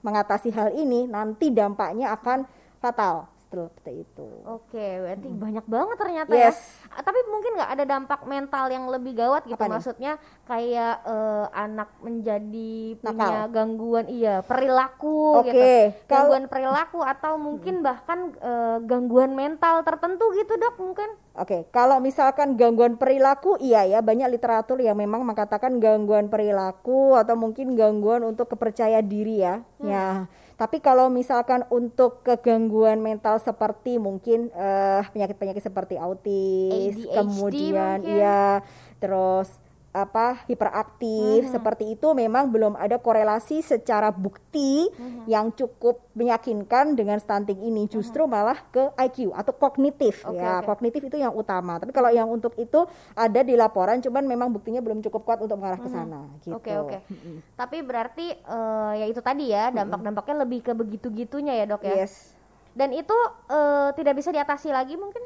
mengatasi 0.00 0.48
hal 0.50 0.72
ini, 0.72 1.04
nanti 1.04 1.52
dampaknya 1.52 2.16
akan 2.16 2.48
fatal 2.80 3.28
seperti 3.48 4.04
itu. 4.04 4.28
Oke, 4.44 4.86
berarti 5.00 5.28
hmm. 5.32 5.40
banyak 5.40 5.64
banget 5.64 5.96
ternyata 5.96 6.32
ya. 6.36 6.52
yes. 6.52 6.58
ya. 6.84 7.00
Tapi 7.00 7.18
mungkin 7.32 7.52
nggak 7.56 7.70
ada 7.72 7.84
dampak 7.88 8.20
mental 8.28 8.64
yang 8.68 8.84
lebih 8.92 9.12
gawat 9.16 9.42
gitu. 9.48 9.56
Apa 9.56 9.72
Maksudnya 9.72 10.12
kayak 10.44 10.94
uh, 11.08 11.46
anak 11.56 11.88
menjadi 12.04 13.00
Nakal. 13.00 13.08
punya 13.08 13.40
gangguan 13.48 14.06
iya 14.12 14.44
perilaku 14.44 15.40
okay. 15.40 15.48
gitu. 15.48 15.64
Gangguan 16.12 16.44
Kalo, 16.44 16.52
perilaku 16.52 16.98
atau 17.00 17.32
mungkin 17.40 17.80
hmm. 17.80 17.84
bahkan 17.84 18.18
uh, 18.44 18.78
gangguan 18.84 19.32
mental 19.32 19.80
tertentu 19.80 20.28
gitu 20.36 20.52
dok 20.60 20.76
mungkin. 20.76 21.08
Oke, 21.38 21.54
okay. 21.54 21.62
kalau 21.70 22.02
misalkan 22.02 22.58
gangguan 22.58 22.98
perilaku, 22.98 23.54
iya 23.62 23.86
ya 23.86 24.02
banyak 24.02 24.26
literatur 24.26 24.82
yang 24.82 24.98
memang 24.98 25.22
mengatakan 25.22 25.78
gangguan 25.78 26.26
perilaku 26.26 27.14
atau 27.14 27.38
mungkin 27.38 27.78
gangguan 27.78 28.26
untuk 28.26 28.50
kepercayaan 28.50 29.06
diri 29.06 29.46
ya. 29.46 29.62
Hmm. 29.78 29.86
Ya, 29.86 30.06
tapi 30.58 30.82
kalau 30.82 31.06
misalkan 31.06 31.62
untuk 31.70 32.26
kegangguan 32.26 32.98
mental 32.98 33.38
seperti 33.38 34.02
mungkin 34.02 34.50
penyakit 34.50 35.38
penyakit-penyakit 35.38 35.62
seperti 35.62 35.94
autis, 35.94 37.06
ADHD 37.06 37.14
kemudian 37.14 38.02
mungkin. 38.02 38.18
ya, 38.18 38.66
terus 38.98 39.46
apa 40.04 40.46
hiperaktif 40.46 41.48
-hmm. 41.48 41.52
seperti 41.52 41.98
itu 41.98 42.14
memang 42.14 42.46
belum 42.50 42.78
ada 42.78 43.00
korelasi 43.00 43.64
secara 43.64 44.14
bukti 44.14 44.86
-hmm. 44.88 45.26
yang 45.26 45.50
cukup 45.50 46.06
meyakinkan 46.14 46.94
dengan 46.94 47.18
stunting 47.18 47.58
ini 47.62 47.90
justru 47.90 48.24
-hmm. 48.24 48.32
malah 48.32 48.58
ke 48.70 48.94
IQ 48.96 49.34
atau 49.34 49.52
kognitif 49.54 50.22
okay, 50.22 50.38
ya 50.38 50.62
okay. 50.62 50.66
kognitif 50.70 51.00
itu 51.06 51.16
yang 51.18 51.34
utama 51.34 51.76
tapi 51.82 51.90
kalau 51.90 52.08
yang 52.08 52.30
untuk 52.30 52.54
itu 52.56 52.86
ada 53.18 53.40
di 53.42 53.58
laporan 53.58 53.98
cuman 53.98 54.24
memang 54.24 54.48
buktinya 54.54 54.78
belum 54.78 55.02
cukup 55.02 55.22
kuat 55.26 55.38
untuk 55.42 55.58
mengarah 55.58 55.80
ke 55.80 55.88
sana 55.90 56.20
gitu. 56.40 56.54
Oke 56.54 56.70
okay, 56.70 56.76
oke. 56.78 56.88
Okay. 56.88 57.00
-hmm. 57.10 57.36
Tapi 57.58 57.76
berarti 57.82 58.26
uh, 58.46 58.92
ya 58.94 59.06
itu 59.08 59.20
tadi 59.20 59.50
ya 59.50 59.74
dampak-dampaknya 59.74 60.36
lebih 60.46 60.60
ke 60.62 60.72
begitu-gitunya 60.72 61.54
ya 61.58 61.64
dok 61.66 61.82
ya. 61.84 62.04
Yes. 62.04 62.36
Dan 62.76 62.94
itu 62.94 63.16
uh, 63.50 63.90
tidak 63.98 64.22
bisa 64.22 64.30
diatasi 64.30 64.70
lagi 64.70 64.94
mungkin? 64.94 65.20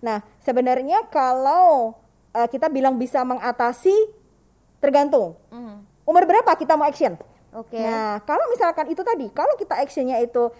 Nah 0.00 0.24
sebenarnya 0.40 1.04
kalau 1.12 1.96
uh, 2.34 2.48
kita 2.50 2.66
bilang 2.68 2.98
bisa 2.98 3.22
mengatasi 3.22 3.94
tergantung 4.82 5.38
mm. 5.48 6.04
umur 6.04 6.26
berapa 6.28 6.50
kita 6.58 6.74
mau 6.76 6.84
action. 6.84 7.16
Oke. 7.54 7.78
Okay. 7.78 7.86
Nah, 7.86 8.18
kalau 8.26 8.50
misalkan 8.50 8.90
itu 8.90 9.02
tadi, 9.06 9.30
kalau 9.30 9.54
kita 9.54 9.78
actionnya 9.78 10.18
itu 10.18 10.50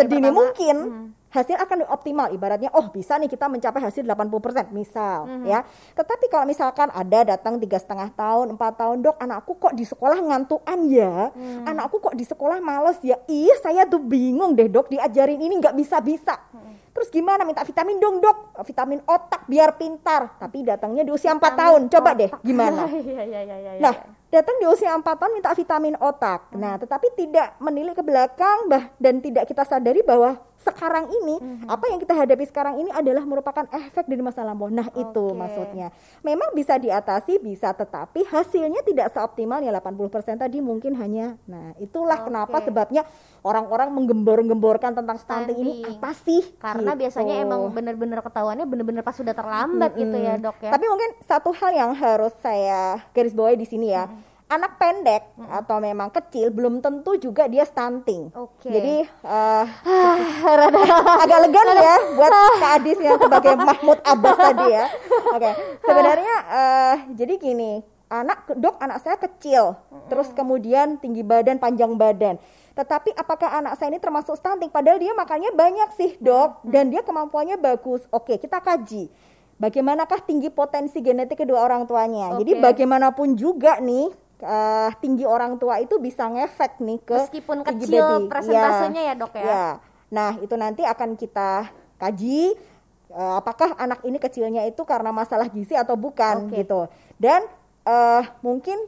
sedini 0.00 0.32
pertama. 0.32 0.38
mungkin, 0.40 0.76
mm. 0.80 1.06
Hasil 1.28 1.56
akan 1.56 1.88
optimal. 1.92 2.32
Ibaratnya, 2.32 2.72
oh 2.72 2.88
bisa 2.92 3.16
nih 3.20 3.28
kita 3.28 3.48
mencapai 3.48 3.80
hasil 3.80 4.04
80% 4.04 4.72
misal, 4.72 5.28
mm. 5.28 5.44
ya. 5.44 5.64
Tetapi 5.96 6.26
kalau 6.32 6.44
misalkan 6.48 6.88
ada 6.92 7.36
datang 7.36 7.60
tiga 7.60 7.76
setengah 7.76 8.08
tahun, 8.12 8.56
empat 8.56 8.72
tahun, 8.80 8.96
dok, 9.04 9.16
anakku 9.20 9.52
kok 9.56 9.74
di 9.76 9.84
sekolah 9.84 10.18
ngantuan 10.20 10.78
ya, 10.88 11.32
mm. 11.32 11.68
anakku 11.68 12.00
kok 12.00 12.16
di 12.16 12.24
sekolah 12.24 12.60
males 12.60 13.00
ya. 13.04 13.20
Iya, 13.28 13.60
saya 13.60 13.82
tuh 13.84 14.00
bingung 14.00 14.56
deh 14.56 14.68
dok, 14.68 14.88
diajarin 14.88 15.40
ini 15.40 15.60
nggak 15.60 15.76
bisa 15.76 16.00
bisa. 16.00 16.36
Mm 16.52 16.68
Terus 16.98 17.14
gimana 17.14 17.46
minta 17.46 17.62
vitamin 17.62 18.02
dong 18.02 18.18
dok, 18.18 18.58
vitamin 18.66 18.98
otak 19.06 19.46
biar 19.46 19.78
pintar. 19.78 20.34
Tapi 20.34 20.66
datangnya 20.66 21.06
di 21.06 21.14
usia 21.14 21.30
4 21.30 21.38
tahun, 21.38 21.80
coba 21.86 22.10
deh 22.18 22.26
gimana. 22.42 22.90
Iya, 22.98 23.22
iya, 23.24 23.40
iya, 23.46 23.72
nah 23.78 23.94
datang 24.34 24.58
di 24.58 24.66
usia 24.66 24.90
4 24.90 25.06
tahun 25.06 25.32
minta 25.38 25.54
vitamin 25.54 25.94
otak. 26.02 26.50
Nah 26.58 26.74
tetapi 26.74 27.14
tidak 27.14 27.54
menilik 27.62 27.94
ke 27.94 28.02
belakang 28.02 28.66
bah, 28.66 28.90
dan 28.98 29.22
tidak 29.22 29.46
kita 29.46 29.62
sadari 29.62 30.02
bahwa 30.02 30.42
sekarang 30.58 31.06
ini 31.06 31.38
mm-hmm. 31.38 31.68
apa 31.70 31.84
yang 31.86 31.98
kita 32.02 32.14
hadapi 32.18 32.44
sekarang 32.50 32.74
ini 32.82 32.90
adalah 32.90 33.22
merupakan 33.22 33.64
efek 33.70 34.10
dari 34.10 34.22
masa 34.22 34.42
lampau. 34.42 34.66
Nah, 34.66 34.90
okay. 34.90 35.06
itu 35.06 35.24
maksudnya. 35.32 35.94
Memang 36.26 36.50
bisa 36.52 36.74
diatasi, 36.74 37.38
bisa 37.38 37.70
tetapi 37.70 38.26
hasilnya 38.26 38.82
tidak 38.82 39.14
seoptimal 39.14 39.62
ya 39.62 39.70
80% 39.70 40.42
tadi 40.42 40.58
mungkin 40.58 40.98
hanya. 40.98 41.38
Nah, 41.46 41.78
itulah 41.78 42.18
okay. 42.18 42.26
kenapa 42.26 42.56
sebabnya 42.66 43.02
orang-orang 43.46 43.94
menggembor-gemborkan 43.94 44.98
tentang 44.98 45.16
stunting 45.22 45.58
ini 45.62 45.72
apa 45.86 46.10
sih? 46.26 46.42
Karena 46.58 46.98
gitu. 46.98 47.06
biasanya 47.06 47.34
emang 47.38 47.70
benar-benar 47.70 48.20
ketahuannya 48.26 48.66
benar-benar 48.66 49.02
pas 49.06 49.14
sudah 49.14 49.32
terlambat 49.32 49.94
mm-hmm. 49.94 50.02
gitu 50.02 50.16
ya, 50.18 50.34
Dok 50.42 50.58
ya. 50.58 50.70
Tapi 50.74 50.86
mungkin 50.90 51.10
satu 51.22 51.50
hal 51.54 51.70
yang 51.70 51.90
harus 51.94 52.34
saya 52.42 52.98
garis 53.14 53.32
bawahi 53.32 53.54
di 53.54 53.66
sini 53.66 53.94
ya. 53.94 54.10
Mm-hmm 54.10 54.37
anak 54.48 54.80
pendek 54.80 55.22
hmm. 55.36 55.48
atau 55.60 55.76
memang 55.78 56.08
kecil 56.08 56.48
belum 56.48 56.80
tentu 56.80 57.20
juga 57.20 57.44
dia 57.46 57.68
stunting. 57.68 58.32
Okay. 58.32 58.72
Jadi 58.72 58.96
uh, 59.28 59.64
agak 61.22 61.38
lega 61.44 61.60
nih 61.68 61.76
ya 61.76 61.96
buat 62.16 62.32
Kak 62.32 62.72
Adis 62.80 62.98
yang 62.98 63.20
sebagai 63.20 63.54
Mahmud 63.60 63.98
Abbas 64.00 64.36
tadi 64.40 64.66
ya. 64.72 64.84
Oke, 65.36 65.40
okay. 65.44 65.52
sebenarnya 65.84 66.34
uh, 66.48 66.94
jadi 67.12 67.34
gini, 67.36 67.72
anak 68.08 68.48
dok 68.56 68.80
anak 68.80 68.98
saya 69.04 69.20
kecil, 69.20 69.76
hmm. 69.76 70.08
terus 70.08 70.32
kemudian 70.32 70.96
tinggi 70.96 71.20
badan, 71.20 71.60
panjang 71.60 71.92
badan. 71.94 72.40
Tetapi 72.72 73.12
apakah 73.18 73.58
anak 73.58 73.76
saya 73.76 73.92
ini 73.92 74.00
termasuk 74.00 74.38
stunting? 74.38 74.72
Padahal 74.72 74.96
dia 74.96 75.12
makannya 75.12 75.52
banyak 75.52 75.90
sih 75.92 76.10
dok, 76.24 76.64
hmm. 76.64 76.72
dan 76.72 76.88
dia 76.88 77.04
kemampuannya 77.04 77.60
bagus. 77.60 78.08
Oke, 78.08 78.40
kita 78.40 78.64
kaji. 78.64 79.12
Bagaimanakah 79.58 80.22
tinggi 80.22 80.54
potensi 80.54 81.02
genetik 81.02 81.42
kedua 81.42 81.66
orang 81.66 81.82
tuanya? 81.90 82.30
Okay. 82.32 82.46
Jadi 82.46 82.52
bagaimanapun 82.62 83.34
juga 83.34 83.82
nih 83.82 84.27
uh, 84.42 84.90
tinggi 85.02 85.24
orang 85.26 85.58
tua 85.58 85.82
itu 85.82 85.98
bisa 85.98 86.26
ngefek 86.30 86.78
nih 86.82 86.98
ke 87.02 87.16
meskipun 87.16 87.58
kecil 87.66 88.06
baby. 88.22 88.30
persentasenya 88.30 89.02
ya, 89.02 89.14
ya 89.14 89.14
dok 89.14 89.32
ya. 89.34 89.44
ya. 89.44 89.66
Nah 90.14 90.32
itu 90.40 90.54
nanti 90.54 90.82
akan 90.86 91.18
kita 91.18 91.70
kaji 91.98 92.54
uh, 93.12 93.40
apakah 93.40 93.74
anak 93.78 94.02
ini 94.06 94.18
kecilnya 94.20 94.62
itu 94.66 94.82
karena 94.86 95.10
masalah 95.10 95.50
gizi 95.50 95.74
atau 95.74 95.98
bukan 95.98 96.50
okay. 96.50 96.62
gitu. 96.62 96.86
Dan 97.18 97.46
uh, 97.86 98.22
mungkin 98.44 98.78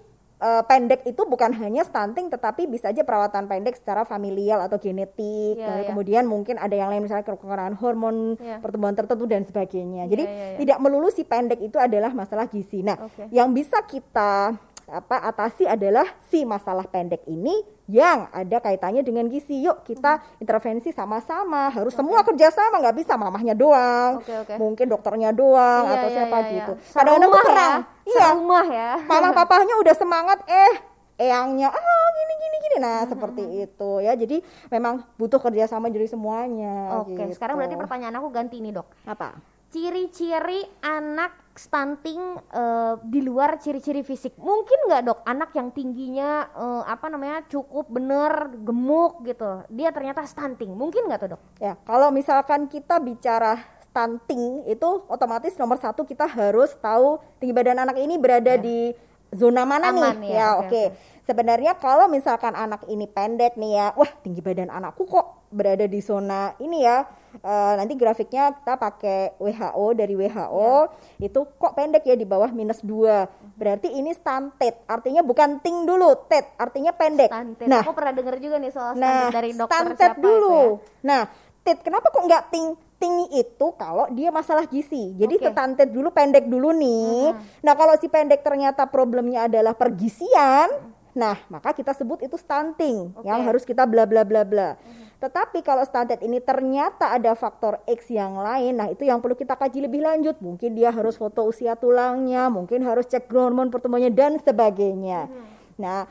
uh, 0.40 0.62
pendek 0.64 1.04
itu 1.07 1.23
bukan 1.28 1.52
hanya 1.61 1.85
stunting 1.85 2.33
tetapi 2.33 2.66
bisa 2.66 2.90
aja 2.90 3.04
perawatan 3.04 3.47
pendek 3.47 3.76
secara 3.76 4.02
familial 4.09 4.64
atau 4.64 4.80
genetik 4.80 5.61
yeah, 5.61 5.85
yeah. 5.85 5.88
kemudian 5.92 6.25
mungkin 6.26 6.57
ada 6.57 6.73
yang 6.73 6.88
lain 6.88 7.04
misalnya 7.04 7.28
kekurangan 7.28 7.76
hormon 7.78 8.40
yeah. 8.40 8.59
pertumbuhan 8.59 8.97
tertentu 8.97 9.28
dan 9.28 9.45
sebagainya 9.45 10.09
jadi 10.09 10.25
yeah, 10.25 10.35
yeah, 10.35 10.49
yeah. 10.57 10.59
tidak 10.64 10.78
melulu 10.80 11.12
si 11.12 11.23
pendek 11.23 11.61
itu 11.61 11.76
adalah 11.76 12.11
masalah 12.11 12.49
gizi 12.49 12.80
nah 12.80 12.97
okay. 12.99 13.28
yang 13.30 13.52
bisa 13.52 13.78
kita 13.85 14.57
apa 14.90 15.23
atasi 15.23 15.64
adalah 15.64 16.04
si 16.28 16.42
masalah 16.42 16.85
pendek 16.90 17.23
ini 17.30 17.62
yang 17.90 18.30
ada 18.30 18.59
kaitannya 18.59 19.02
dengan 19.06 19.26
gizi. 19.26 19.62
Yuk 19.62 19.87
kita 19.87 20.18
hmm. 20.18 20.42
intervensi 20.42 20.90
sama-sama. 20.90 21.70
Harus 21.70 21.94
okay. 21.94 22.02
semua 22.02 22.20
kerjasama, 22.26 22.82
nggak 22.82 22.97
bisa 23.02 23.14
mamahnya 23.14 23.54
doang, 23.54 24.23
okay, 24.23 24.37
okay. 24.42 24.56
mungkin 24.59 24.87
dokternya 24.90 25.30
doang 25.35 25.87
iya, 25.87 25.94
atau 25.99 26.09
iya, 26.11 26.14
siapa 26.14 26.37
iya, 26.38 26.50
gitu. 26.54 26.73
Iya. 26.75 26.94
Kadang-kadang 26.94 27.30
tuh 27.30 27.42
perang. 27.47 27.80
Ya. 27.80 28.11
Iya. 28.11 28.26
Rumah 28.35 28.66
ya. 28.66 28.90
Mama 29.06 29.28
papahnya 29.38 29.75
udah 29.78 29.94
semangat, 29.94 30.38
eh 30.50 30.90
eyangnya 31.20 31.68
ah 31.68 32.09
gini 32.16 32.35
gini 32.40 32.56
gini 32.64 32.76
nah 32.80 33.04
hmm. 33.04 33.11
seperti 33.12 33.42
itu 33.68 33.90
ya 34.00 34.16
jadi 34.16 34.40
memang 34.73 35.04
butuh 35.20 35.37
kerjasama 35.37 35.92
dari 35.92 36.09
semuanya 36.09 37.04
oke 37.04 37.12
okay. 37.12 37.28
gitu. 37.28 37.37
sekarang 37.37 37.61
berarti 37.61 37.76
pertanyaan 37.76 38.16
aku 38.16 38.28
ganti 38.32 38.56
nih 38.64 38.73
dok 38.73 38.88
apa 39.04 39.37
ciri-ciri 39.68 40.64
anak 40.80 41.39
stunting 41.54 42.38
uh, 42.54 42.97
di 43.02 43.21
luar 43.21 43.59
ciri-ciri 43.59 44.07
fisik. 44.07 44.38
Mungkin 44.38 44.88
nggak 44.88 45.02
dok? 45.07 45.19
Anak 45.26 45.50
yang 45.54 45.75
tingginya 45.75 46.49
uh, 46.54 46.83
apa 46.87 47.11
namanya 47.11 47.45
cukup 47.50 47.90
bener 47.90 48.54
gemuk 48.62 49.23
gitu. 49.26 49.66
Dia 49.71 49.90
ternyata 49.90 50.25
stunting. 50.25 50.73
Mungkin 50.73 51.11
nggak 51.11 51.21
tuh 51.21 51.30
dok? 51.37 51.42
Ya 51.59 51.75
kalau 51.85 52.09
misalkan 52.14 52.71
kita 52.71 53.02
bicara 53.02 53.61
stunting 53.90 54.71
itu 54.71 54.88
otomatis 55.11 55.59
nomor 55.59 55.75
satu 55.83 56.07
kita 56.07 56.23
harus 56.30 56.71
tahu 56.78 57.19
tinggi 57.42 57.50
badan 57.50 57.83
anak 57.83 57.99
ini 57.99 58.14
berada 58.23 58.54
ya. 58.54 58.62
di 58.62 58.95
zona 59.35 59.66
mana 59.66 59.90
Aman, 59.90 60.23
nih. 60.23 60.30
ya, 60.30 60.38
ya 60.38 60.49
oke 60.62 60.66
okay, 60.71 60.87
okay. 60.95 61.23
sebenarnya 61.26 61.75
kalau 61.78 62.07
misalkan 62.07 62.54
anak 62.54 62.87
ini 62.87 63.11
pendek 63.11 63.59
nih 63.59 63.78
ya 63.78 63.87
wah 63.99 64.11
tinggi 64.23 64.38
badan 64.42 64.71
anakku 64.71 65.07
kok 65.11 65.39
berada 65.50 65.85
di 65.90 65.99
zona 65.99 66.54
ini 66.62 66.87
ya 66.87 67.02
uh, 67.42 67.75
nanti 67.75 67.99
grafiknya 67.99 68.54
kita 68.54 68.78
pakai 68.78 69.35
WHO 69.42 69.87
dari 69.99 70.14
WHO 70.14 70.73
ya. 71.19 71.26
itu 71.26 71.40
kok 71.59 71.75
pendek 71.75 72.07
ya 72.07 72.14
di 72.14 72.23
bawah 72.23 72.54
minus 72.54 72.78
dua 72.87 73.26
berarti 73.59 73.90
ini 73.90 74.14
stunted 74.14 74.87
artinya 74.87 75.26
bukan 75.26 75.59
ting 75.59 75.83
dulu 75.83 76.14
ted 76.30 76.47
artinya 76.54 76.95
pendek 76.95 77.35
stunted. 77.35 77.66
nah 77.66 77.83
aku 77.83 77.92
pernah 77.99 78.14
dengar 78.14 78.38
juga 78.38 78.57
nih 78.62 78.71
soal 78.71 78.95
nah, 78.95 79.26
dari 79.35 79.50
dokter 79.50 79.75
stunted 79.90 80.14
dulu 80.23 80.78
ya. 80.78 81.02
nah 81.02 81.23
ted 81.66 81.78
kenapa 81.83 82.14
kok 82.14 82.25
nggak 82.25 82.45
ting 82.54 82.78
tinggi 83.00 83.40
itu 83.40 83.66
kalau 83.80 84.12
dia 84.12 84.28
masalah 84.28 84.69
gizi. 84.69 85.16
Jadi 85.16 85.40
okay. 85.40 85.49
tetantet 85.49 85.88
dulu 85.88 86.12
pendek 86.12 86.45
dulu 86.45 86.69
nih. 86.76 87.33
-huh. 87.33 87.64
Nah, 87.64 87.73
kalau 87.73 87.97
si 87.97 88.12
pendek 88.12 88.45
ternyata 88.45 88.85
problemnya 88.85 89.49
adalah 89.49 89.73
pergisian, 89.73 90.69
Nah, 91.11 91.37
maka 91.50 91.75
kita 91.75 91.90
sebut 91.90 92.23
itu 92.23 92.38
stunting 92.38 93.11
okay. 93.11 93.26
yang 93.26 93.42
harus 93.42 93.66
kita 93.66 93.83
bla 93.83 94.07
bla 94.07 94.23
bla 94.23 94.47
bla. 94.47 94.78
Uh-huh. 94.78 95.10
Tetapi 95.21 95.61
kalau 95.61 95.85
stunted 95.85 96.25
ini 96.25 96.41
ternyata 96.41 97.12
ada 97.12 97.37
faktor 97.37 97.85
X 97.85 98.09
yang 98.09 98.41
lain, 98.41 98.81
nah 98.81 98.89
itu 98.89 99.05
yang 99.05 99.21
perlu 99.21 99.37
kita 99.37 99.53
kaji 99.53 99.85
lebih 99.85 100.00
lanjut. 100.00 100.41
Mungkin 100.41 100.73
dia 100.73 100.89
harus 100.89 101.21
foto 101.21 101.45
usia 101.45 101.77
tulangnya, 101.77 102.49
mungkin 102.49 102.81
harus 102.89 103.05
cek 103.05 103.29
hormon 103.29 103.69
pertumbuhannya 103.69 104.09
dan 104.09 104.41
sebagainya. 104.41 105.29
Uh-huh. 105.29 105.45
Nah, 105.77 106.09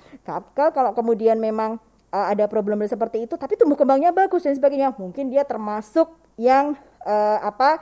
kalau 0.53 0.93
kemudian 0.93 1.41
memang 1.41 1.81
uh, 2.13 2.25
ada 2.29 2.45
problem 2.45 2.85
seperti 2.85 3.25
itu, 3.25 3.33
tapi 3.33 3.57
tumbuh 3.57 3.73
kembangnya 3.73 4.13
bagus 4.13 4.45
dan 4.45 4.53
sebagainya, 4.53 4.93
mungkin 4.93 5.33
dia 5.33 5.41
termasuk 5.41 6.13
yang 6.37 6.77
uh, 7.01 7.37
apa 7.41 7.81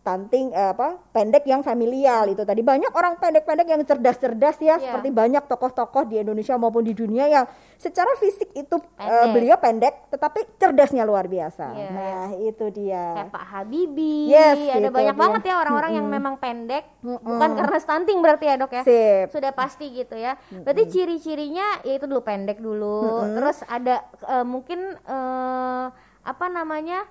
stunting 0.00 0.48
eh, 0.56 0.72
apa 0.72 0.96
pendek 1.12 1.44
yang 1.44 1.60
familial 1.60 2.32
itu 2.32 2.40
tadi 2.40 2.64
banyak 2.64 2.88
orang 2.96 3.20
pendek-pendek 3.20 3.68
yang 3.68 3.84
cerdas-cerdas 3.84 4.56
ya 4.56 4.74
yeah. 4.74 4.78
seperti 4.80 5.12
banyak 5.12 5.44
tokoh-tokoh 5.44 6.08
di 6.08 6.24
Indonesia 6.24 6.56
maupun 6.56 6.80
di 6.80 6.96
dunia 6.96 7.28
yang 7.28 7.44
secara 7.76 8.08
fisik 8.16 8.48
itu 8.56 8.80
uh, 8.96 9.28
beliau 9.28 9.60
pendek 9.60 10.08
tetapi 10.08 10.56
cerdasnya 10.56 11.04
luar 11.04 11.28
biasa. 11.28 11.66
Yeah. 11.76 11.92
Nah, 11.92 12.28
itu 12.36 12.66
dia. 12.72 13.04
Kayak 13.16 13.32
Pak 13.32 13.44
Habibie. 13.44 14.32
Yes, 14.32 14.56
ada 14.72 14.88
banyak 14.88 15.16
dia. 15.16 15.22
banget 15.24 15.42
ya 15.48 15.54
orang-orang 15.60 15.90
mm 15.92 16.00
-hmm. 16.00 16.08
yang 16.12 16.16
memang 16.20 16.34
pendek 16.40 16.84
mm 17.00 17.08
-hmm. 17.08 17.24
bukan 17.24 17.50
karena 17.60 17.78
stunting 17.80 18.18
berarti 18.24 18.44
ya, 18.48 18.54
Dok 18.56 18.72
ya. 18.72 18.82
Sip. 18.84 19.26
Sudah 19.32 19.52
pasti 19.52 19.86
gitu 19.92 20.16
ya. 20.16 20.36
Berarti 20.48 20.82
mm 20.84 20.88
-hmm. 20.88 20.96
ciri-cirinya 20.96 21.66
yaitu 21.84 22.04
dulu 22.08 22.24
pendek 22.24 22.56
dulu. 22.60 23.00
Mm 23.04 23.12
-hmm. 23.12 23.34
Terus 23.36 23.58
ada 23.68 23.96
uh, 24.28 24.44
mungkin 24.48 24.96
uh, 25.04 25.92
apa 26.24 26.46
namanya? 26.48 27.04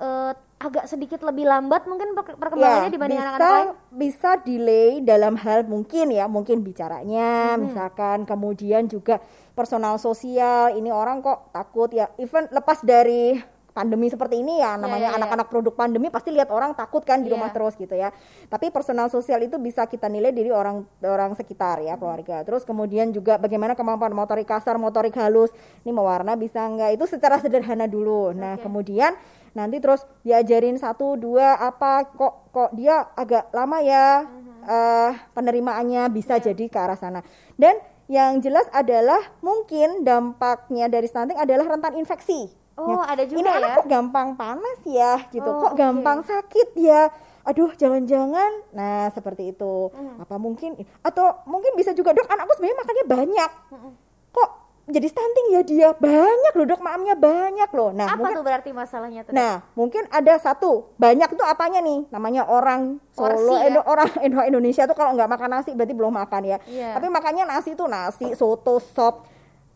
uh, 0.00 0.32
agak 0.56 0.88
sedikit 0.88 1.20
lebih 1.20 1.44
lambat 1.44 1.84
mungkin 1.84 2.16
perkembangannya 2.16 2.88
ya, 2.88 2.94
dibanding 2.94 3.20
anak-anak 3.20 3.52
lain? 3.52 3.68
Bisa 3.92 4.30
delay 4.40 5.04
dalam 5.04 5.36
hal 5.36 5.68
mungkin 5.68 6.08
ya, 6.08 6.24
mungkin 6.26 6.64
bicaranya, 6.64 7.54
hmm. 7.54 7.60
misalkan 7.60 8.24
kemudian 8.24 8.88
juga 8.88 9.20
personal 9.52 10.00
sosial. 10.00 10.72
Ini 10.72 10.88
orang 10.88 11.20
kok 11.20 11.52
takut 11.52 11.92
ya, 11.92 12.08
even 12.16 12.48
lepas 12.48 12.80
dari 12.80 13.36
pandemi 13.76 14.08
seperti 14.08 14.40
ini 14.40 14.64
ya 14.64 14.80
namanya 14.80 14.96
iya, 14.96 15.08
iya, 15.12 15.16
anak-anak 15.20 15.36
yeah, 15.36 15.52
yeah, 15.52 15.52
produk 15.52 15.74
pandemi 15.76 16.08
pasti 16.08 16.32
lihat 16.32 16.48
orang 16.48 16.72
takut 16.72 17.04
kan 17.04 17.20
di 17.20 17.28
yeah. 17.28 17.36
rumah 17.36 17.52
terus 17.52 17.76
gitu 17.76 17.92
ya. 17.92 18.08
Tapi 18.48 18.72
personal 18.72 19.12
sosial 19.12 19.44
itu 19.44 19.60
bisa 19.60 19.84
kita 19.84 20.08
nilai 20.08 20.32
dari 20.32 20.48
orang 20.48 20.88
orang 21.04 21.36
sekitar 21.36 21.84
ya 21.84 22.00
keluarga. 22.00 22.40
Terus 22.48 22.64
kemudian 22.64 23.12
juga 23.12 23.36
bagaimana 23.36 23.76
kemampuan 23.76 24.16
motorik 24.16 24.48
kasar, 24.48 24.80
motorik 24.80 25.12
halus. 25.20 25.52
Ini 25.84 25.92
mewarna 25.92 26.32
bisa 26.40 26.64
enggak? 26.64 26.96
Itu 26.96 27.04
secara 27.04 27.36
sederhana 27.36 27.84
dulu. 27.84 28.32
Nah, 28.32 28.56
okay. 28.56 28.64
kemudian 28.64 29.12
nanti 29.52 29.76
terus 29.76 30.08
diajarin 30.24 30.80
satu 30.80 31.20
dua 31.20 31.60
apa 31.60 32.08
kok 32.12 32.52
kok 32.52 32.70
dia 32.76 33.08
agak 33.16 33.52
lama 33.56 33.80
ya 33.80 34.24
uh, 34.64 35.12
penerimaannya 35.36 36.08
bisa 36.08 36.40
yeah. 36.40 36.48
jadi 36.48 36.64
ke 36.72 36.78
arah 36.80 36.96
sana. 36.96 37.20
Dan 37.60 37.76
yang 38.08 38.38
jelas 38.38 38.70
adalah 38.70 39.18
mungkin 39.42 40.06
dampaknya 40.06 40.86
dari 40.86 41.10
stunting 41.10 41.36
adalah 41.36 41.66
rentan 41.66 41.98
infeksi 41.98 42.65
Oh, 42.76 43.00
ya. 43.00 43.16
ada 43.16 43.22
juga 43.24 43.40
ini 43.40 43.48
ya. 43.48 43.56
anak 43.56 43.70
kok 43.80 43.88
gampang 43.88 44.28
panas 44.36 44.78
ya, 44.84 45.12
gitu. 45.32 45.48
Oh, 45.48 45.64
kok 45.64 45.72
okay. 45.72 45.80
gampang 45.80 46.18
sakit 46.28 46.68
ya. 46.76 47.08
Aduh, 47.48 47.72
jangan-jangan. 47.72 48.52
Nah, 48.76 49.08
seperti 49.16 49.56
itu. 49.56 49.88
Hmm. 49.96 50.20
Apa 50.20 50.36
mungkin 50.36 50.76
atau 51.00 51.40
mungkin 51.48 51.72
bisa 51.72 51.96
juga, 51.96 52.12
Dok, 52.12 52.28
anakku 52.28 52.52
sebenarnya 52.58 52.78
makannya 52.84 53.04
banyak. 53.08 53.50
Hmm. 53.72 53.92
Kok 54.28 54.50
jadi 54.86 55.06
stunting 55.10 55.46
ya 55.50 55.60
dia 55.66 55.88
banyak 55.98 56.52
loh 56.54 56.66
dok 56.70 56.78
maamnya 56.78 57.18
banyak 57.18 57.70
loh 57.74 57.90
nah 57.90 58.06
apa 58.06 58.22
mungkin, 58.22 58.36
tuh 58.38 58.44
berarti 58.46 58.70
masalahnya 58.70 59.20
tuh 59.26 59.34
nah 59.34 59.66
mungkin 59.74 60.06
ada 60.14 60.38
satu 60.38 60.94
banyak 60.94 61.26
tuh 61.34 61.42
apanya 61.42 61.82
nih 61.82 62.06
namanya 62.14 62.46
orang 62.46 63.02
Solo 63.10 63.58
ya? 63.58 63.82
orang 63.82 64.06
Indonesia 64.46 64.86
tuh 64.86 64.94
kalau 64.94 65.18
nggak 65.18 65.26
makan 65.26 65.50
nasi 65.58 65.74
berarti 65.74 65.94
belum 65.94 66.14
makan 66.14 66.42
ya 66.46 66.58
yeah. 66.70 66.94
tapi 66.94 67.10
makannya 67.10 67.44
nasi 67.50 67.74
tuh 67.74 67.90
nasi 67.90 68.30
soto 68.38 68.78
sop 68.78 69.26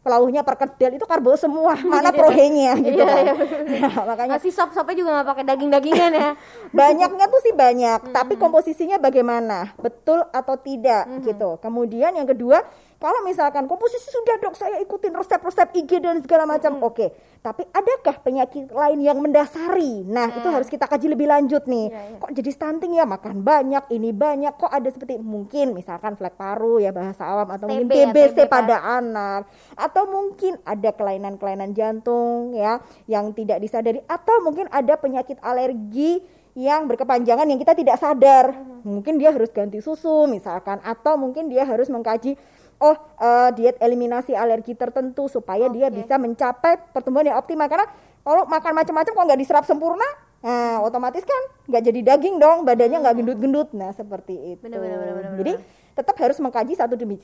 pelauhnya 0.01 0.41
perkedel 0.41 0.97
itu 0.97 1.05
karbo 1.05 1.37
semua 1.37 1.77
mana 1.93 2.09
prohenya 2.09 2.73
gitu 2.81 3.05
iya, 3.05 3.37
iya, 3.69 3.89
nah, 3.89 4.09
makanya 4.09 4.41
si 4.41 4.49
sop 4.49 4.73
sopnya 4.73 4.97
juga 4.97 5.11
nggak 5.21 5.29
pakai 5.29 5.45
daging 5.45 5.71
dagingan 5.71 6.13
ya? 6.13 6.31
Banyaknya 6.81 7.27
tuh 7.29 7.41
sih 7.45 7.53
banyak 7.53 8.01
-hmm. 8.09 8.15
tapi 8.17 8.41
komposisinya 8.41 8.97
bagaimana? 8.97 9.77
Betul 9.77 10.25
atau 10.33 10.57
tidak 10.57 11.05
-hmm. 11.05 11.23
gitu. 11.29 11.61
Kemudian 11.61 12.17
yang 12.17 12.29
kedua 12.29 12.65
kalau 13.01 13.25
misalkan 13.25 13.65
komposisi 13.65 14.13
sudah 14.13 14.37
dok 14.45 14.53
saya 14.61 14.77
ikutin 14.85 15.17
resep-resep 15.17 15.73
IG 15.73 16.05
dan 16.05 16.21
segala 16.21 16.45
macam, 16.45 16.77
hmm. 16.77 16.85
oke. 16.85 16.97
Okay. 17.01 17.09
Tapi 17.41 17.65
adakah 17.73 18.21
penyakit 18.21 18.69
lain 18.69 19.01
yang 19.01 19.17
mendasari? 19.25 20.05
Nah 20.05 20.29
hmm. 20.29 20.39
itu 20.45 20.49
harus 20.53 20.69
kita 20.69 20.85
kaji 20.85 21.09
lebih 21.09 21.25
lanjut 21.25 21.65
nih. 21.65 21.89
Ya, 21.89 21.97
ya. 21.97 22.21
Kok 22.21 22.31
jadi 22.37 22.51
stunting 22.53 23.01
ya 23.01 23.09
makan 23.09 23.41
banyak, 23.41 23.89
ini 23.97 24.13
banyak. 24.13 24.53
Kok 24.53 24.69
ada 24.69 24.85
seperti 24.93 25.17
mungkin 25.17 25.73
misalkan 25.73 26.13
flek 26.21 26.37
paru 26.37 26.77
ya 26.77 26.93
bahasa 26.93 27.25
awam 27.25 27.49
atau 27.49 27.73
TB, 27.73 27.73
mungkin 27.73 27.89
TBC 27.89 28.37
ya, 28.37 28.45
TB, 28.45 28.53
pada 28.53 28.77
kan? 28.77 29.01
anak, 29.01 29.41
atau 29.81 30.05
mungkin 30.05 30.53
ada 30.61 30.91
kelainan-kelainan 30.93 31.73
jantung 31.73 32.53
ya 32.53 32.85
yang 33.09 33.33
tidak 33.33 33.65
disadari, 33.65 34.05
atau 34.05 34.45
mungkin 34.45 34.69
ada 34.69 35.01
penyakit 35.01 35.41
alergi 35.41 36.21
yang 36.53 36.85
berkepanjangan 36.85 37.49
yang 37.49 37.57
kita 37.57 37.73
tidak 37.73 37.97
sadar. 37.97 38.53
Hmm. 38.53 39.01
Mungkin 39.01 39.17
dia 39.17 39.33
harus 39.33 39.49
ganti 39.49 39.81
susu 39.81 40.29
misalkan, 40.29 40.85
atau 40.85 41.17
mungkin 41.17 41.49
dia 41.49 41.65
harus 41.65 41.89
mengkaji 41.89 42.37
oh 42.81 42.97
uh, 43.21 43.53
diet 43.53 43.77
eliminasi 43.79 44.33
alergi 44.33 44.73
tertentu 44.73 45.29
supaya 45.29 45.69
okay. 45.69 45.77
dia 45.77 45.89
bisa 45.93 46.17
mencapai 46.17 46.81
pertumbuhan 46.91 47.31
yang 47.31 47.39
optimal 47.39 47.69
karena 47.69 47.87
kalau 48.25 48.49
makan 48.49 48.73
macam-macam 48.73 49.13
kok 49.13 49.25
nggak 49.29 49.41
diserap 49.41 49.65
sempurna 49.69 50.07
nah 50.41 50.81
otomatis 50.81 51.21
kan 51.21 51.43
nggak 51.69 51.83
jadi 51.93 52.01
daging 52.01 52.41
dong 52.41 52.65
badannya 52.65 53.05
nggak 53.05 53.13
hmm. 53.13 53.21
gendut-gendut 53.21 53.69
nah 53.77 53.93
seperti 53.93 54.57
itu 54.57 54.65
bener, 54.65 54.81
bener, 54.81 54.97
bener, 54.97 55.15
bener, 55.21 55.33
jadi 55.37 55.53
tetap 55.93 56.17
harus 56.17 56.41
mengkaji 56.41 56.73
satu 56.73 56.97
demi 56.97 57.21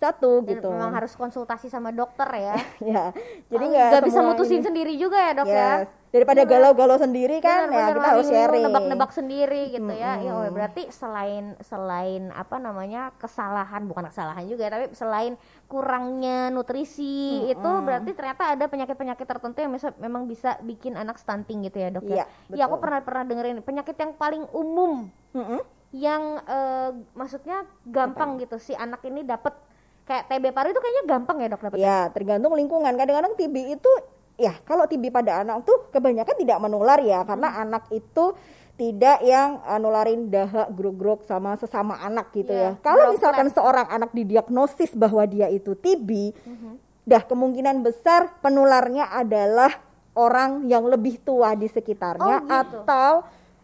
satu 0.00 0.40
Dan 0.40 0.48
gitu. 0.54 0.68
memang 0.70 0.90
harus 0.92 1.12
konsultasi 1.12 1.66
sama 1.66 1.90
dokter 1.90 2.24
ya. 2.32 2.54
ya. 2.94 3.04
Jadi 3.44 3.64
Oh, 3.64 3.70
nggak 3.70 4.02
bisa 4.02 4.20
mutusin 4.22 4.58
ini. 4.58 4.66
sendiri 4.66 4.92
juga 4.94 5.18
ya 5.18 5.32
dok 5.34 5.46
ya. 5.46 5.70
Yes. 5.82 5.90
Daripada 6.08 6.40
galau-galau 6.42 6.96
sendiri 6.96 7.36
kan 7.36 7.68
Benar, 7.68 7.74
ya 7.74 7.84
benar, 7.84 7.94
kita 7.94 8.08
harus 8.08 8.26
sharing. 8.26 8.64
nebak-nebak 8.64 9.10
sendiri 9.12 9.62
gitu 9.68 9.92
ya. 9.92 10.16
Ya 10.16 10.32
oh, 10.32 10.48
berarti 10.48 10.88
selain 10.88 11.52
selain 11.60 12.32
apa 12.32 12.56
namanya 12.56 13.12
kesalahan 13.14 13.84
bukan 13.84 14.08
kesalahan 14.08 14.48
juga 14.48 14.64
ya, 14.64 14.72
tapi 14.72 14.86
selain 14.92 15.36
kurangnya 15.68 16.48
nutrisi 16.48 17.44
itu 17.46 17.70
berarti 17.78 18.10
ternyata 18.10 18.50
ada 18.50 18.64
penyakit-penyakit 18.66 19.22
tertentu 19.22 19.58
yang 19.58 19.70
bisa, 19.70 19.92
memang 19.96 20.24
bisa 20.24 20.56
bikin 20.60 20.96
anak 20.96 21.16
stunting 21.16 21.60
gitu 21.62 21.76
ya 21.76 21.88
dok 21.88 22.04
ya. 22.04 22.24
Iya, 22.48 22.56
Ya 22.56 22.62
aku 22.64 22.76
pernah 22.78 22.98
pernah 22.98 23.22
dengerin 23.22 23.60
penyakit 23.60 23.94
yang 23.94 24.12
paling 24.12 24.48
umum 24.50 25.12
Mm-mm. 25.30 25.60
yang 25.90 26.40
eh, 26.42 26.90
maksudnya 27.12 27.62
gampang 27.84 28.36
gitu 28.38 28.56
si 28.56 28.72
anak 28.72 29.04
ini 29.04 29.22
dapat 29.22 29.52
kayak 30.08 30.24
TB 30.26 30.44
paru 30.50 30.72
itu 30.72 30.80
kayaknya 30.80 31.04
gampang 31.04 31.36
ya 31.38 31.48
dok 31.48 31.62
dapat. 31.62 31.76
Ya, 31.76 31.98
tergantung 32.08 32.56
lingkungan. 32.56 32.96
Kadang-kadang 32.96 33.36
TB 33.36 33.56
itu 33.76 33.90
ya 34.34 34.56
kalau 34.62 34.88
TB 34.88 35.12
pada 35.12 35.44
anak 35.44 35.62
tuh 35.62 35.92
kebanyakan 35.92 36.34
tidak 36.34 36.58
menular 36.58 36.96
ya 36.98 37.22
karena 37.22 37.48
Hmm. 37.50 37.62
anak 37.68 37.84
itu 37.90 38.32
tidak 38.78 39.18
yang 39.20 39.58
uh, 39.60 39.74
nularin 39.76 40.30
dahak 40.30 40.70
grog-grog 40.70 41.26
sama 41.26 41.58
sesama 41.58 41.98
anak 41.98 42.30
gitu 42.30 42.48
Iya, 42.48 42.78
ya. 42.78 42.80
Kalau 42.80 43.10
misalkan 43.10 43.50
seorang 43.50 43.90
anak 43.90 44.14
didiagnosis 44.14 44.94
bahwa 44.94 45.26
dia 45.26 45.50
itu 45.50 45.74
TB, 45.74 46.10
Mm-hmm. 46.38 46.72
dah 47.02 47.22
kemungkinan 47.24 47.82
besar 47.82 48.38
penularnya 48.38 49.10
adalah 49.10 49.74
orang 50.14 50.64
yang 50.64 50.86
lebih 50.86 51.18
tua 51.18 51.52
di 51.52 51.66
sekitarnya 51.66 52.36
Oh, 52.38 52.46
gitu. 52.46 52.54
atau 52.54 53.10